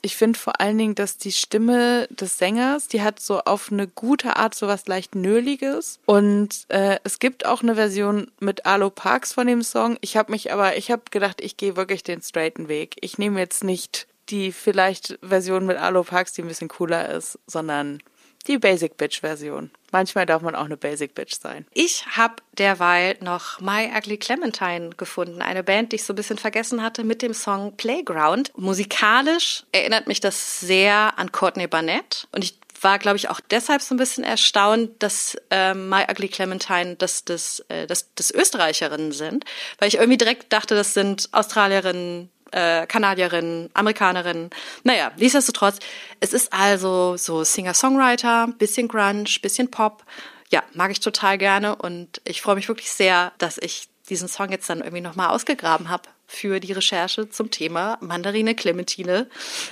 [0.02, 3.88] ich finde vor allen Dingen, dass die Stimme des Sängers, die hat so auf eine
[3.88, 6.00] gute Art so was leicht Nöliges.
[6.06, 9.98] Und äh, es gibt auch eine Version mit Alo Parks von dem Song.
[10.02, 12.96] Ich habe mich aber, ich habe gedacht, ich gehe wirklich den straighten Weg.
[13.02, 17.40] Ich nehme jetzt nicht die vielleicht Version mit Alo Parks, die ein bisschen cooler ist,
[17.48, 18.00] sondern
[18.48, 19.72] die Basic Bitch Version.
[19.92, 21.66] Manchmal darf man auch eine Basic Bitch sein.
[21.74, 26.38] Ich habe derweil noch My Ugly Clementine gefunden, eine Band, die ich so ein bisschen
[26.38, 28.52] vergessen hatte mit dem Song Playground.
[28.56, 33.82] Musikalisch erinnert mich das sehr an Courtney Barnett und ich war, glaube ich, auch deshalb
[33.82, 39.12] so ein bisschen erstaunt, dass äh, My Ugly Clementine das, das, äh, das, das Österreicherinnen
[39.12, 39.46] sind,
[39.80, 44.50] weil ich irgendwie direkt dachte, das sind Australierinnen, äh, Kanadierin, Amerikanerin.
[44.84, 45.80] Naja, nichtsdestotrotz,
[46.20, 50.04] es ist also so Singer-Songwriter, bisschen Grunge, bisschen Pop.
[50.52, 54.50] Ja, mag ich total gerne und ich freue mich wirklich sehr, dass ich diesen Song
[54.50, 59.28] jetzt dann irgendwie nochmal ausgegraben habe für die Recherche zum Thema Mandarine Clementine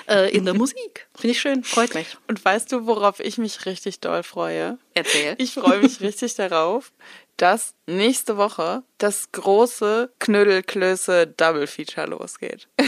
[0.07, 1.07] äh, in der Musik.
[1.15, 2.17] Finde ich schön, freut mich.
[2.27, 4.79] Und weißt du, worauf ich mich richtig doll freue?
[4.95, 5.35] Erzähl.
[5.37, 6.91] Ich freue mich richtig darauf,
[7.37, 12.67] dass nächste Woche das große Knödelklöße Double Feature losgeht.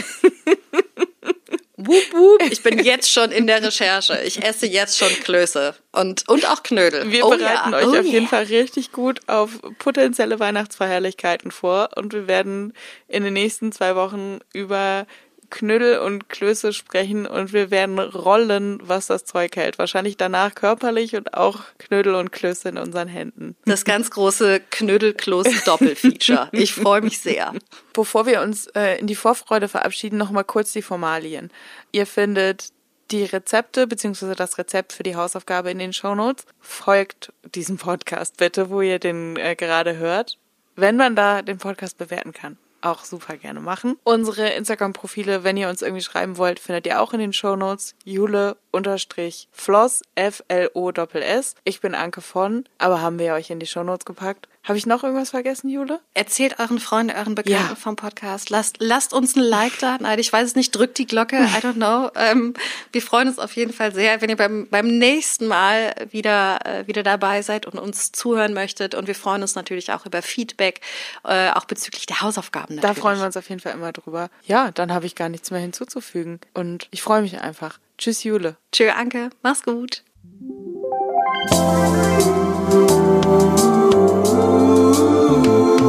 [1.86, 2.42] Wup, wup.
[2.50, 4.20] Ich bin jetzt schon in der Recherche.
[4.22, 7.10] Ich esse jetzt schon Klöße und, und auch Knödel.
[7.10, 7.78] Wir oh bereiten ja.
[7.78, 8.12] euch oh auf yeah.
[8.12, 12.74] jeden Fall richtig gut auf potenzielle Weihnachtsfeierlichkeiten vor und wir werden
[13.08, 15.06] in den nächsten zwei Wochen über
[15.50, 19.78] Knödel und Klöße sprechen und wir werden rollen, was das Zeug hält.
[19.78, 23.56] Wahrscheinlich danach körperlich und auch Knödel und Klöße in unseren Händen.
[23.64, 26.48] Das ganz große Knödel-Kloß-Doppelfeature.
[26.60, 27.52] Ich freue mich sehr.
[27.92, 31.50] Bevor wir uns äh, in die Vorfreude verabschieden, nochmal kurz die Formalien.
[31.92, 32.72] Ihr findet
[33.10, 34.34] die Rezepte bzw.
[34.34, 36.44] das Rezept für die Hausaufgabe in den Shownotes.
[36.60, 40.38] Folgt diesem Podcast bitte, wo ihr den äh, gerade hört,
[40.76, 43.96] wenn man da den Podcast bewerten kann auch super gerne machen.
[44.04, 47.94] Unsere Instagram-Profile, wenn ihr uns irgendwie schreiben wollt, findet ihr auch in den Show Notes.
[48.04, 51.54] Jule unterstrich Floss, F-L-O-S-S.
[51.64, 54.48] Ich bin Anke von, aber haben wir euch in die Show Notes gepackt.
[54.62, 56.00] Habe ich noch irgendwas vergessen, Jule?
[56.12, 57.74] Erzählt euren Freunden, euren Bekannten ja.
[57.74, 58.50] vom Podcast.
[58.50, 59.96] Lasst, lasst uns ein Like da.
[59.98, 60.76] Nein, ich weiß es nicht.
[60.76, 61.36] Drückt die Glocke.
[61.36, 62.10] I don't know.
[62.14, 62.52] Ähm,
[62.92, 66.86] wir freuen uns auf jeden Fall sehr, wenn ihr beim, beim nächsten Mal wieder, äh,
[66.86, 68.94] wieder dabei seid und uns zuhören möchtet.
[68.94, 70.82] Und wir freuen uns natürlich auch über Feedback,
[71.24, 72.74] äh, auch bezüglich der Hausaufgaben.
[72.74, 72.96] Natürlich.
[72.96, 74.28] Da freuen wir uns auf jeden Fall immer drüber.
[74.44, 76.38] Ja, dann habe ich gar nichts mehr hinzuzufügen.
[76.52, 77.78] Und ich freue mich einfach.
[77.96, 78.56] Tschüss, Jule.
[78.72, 79.30] Tschö, Anke.
[79.42, 80.02] Mach's gut.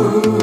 [0.02, 0.41] Ooh.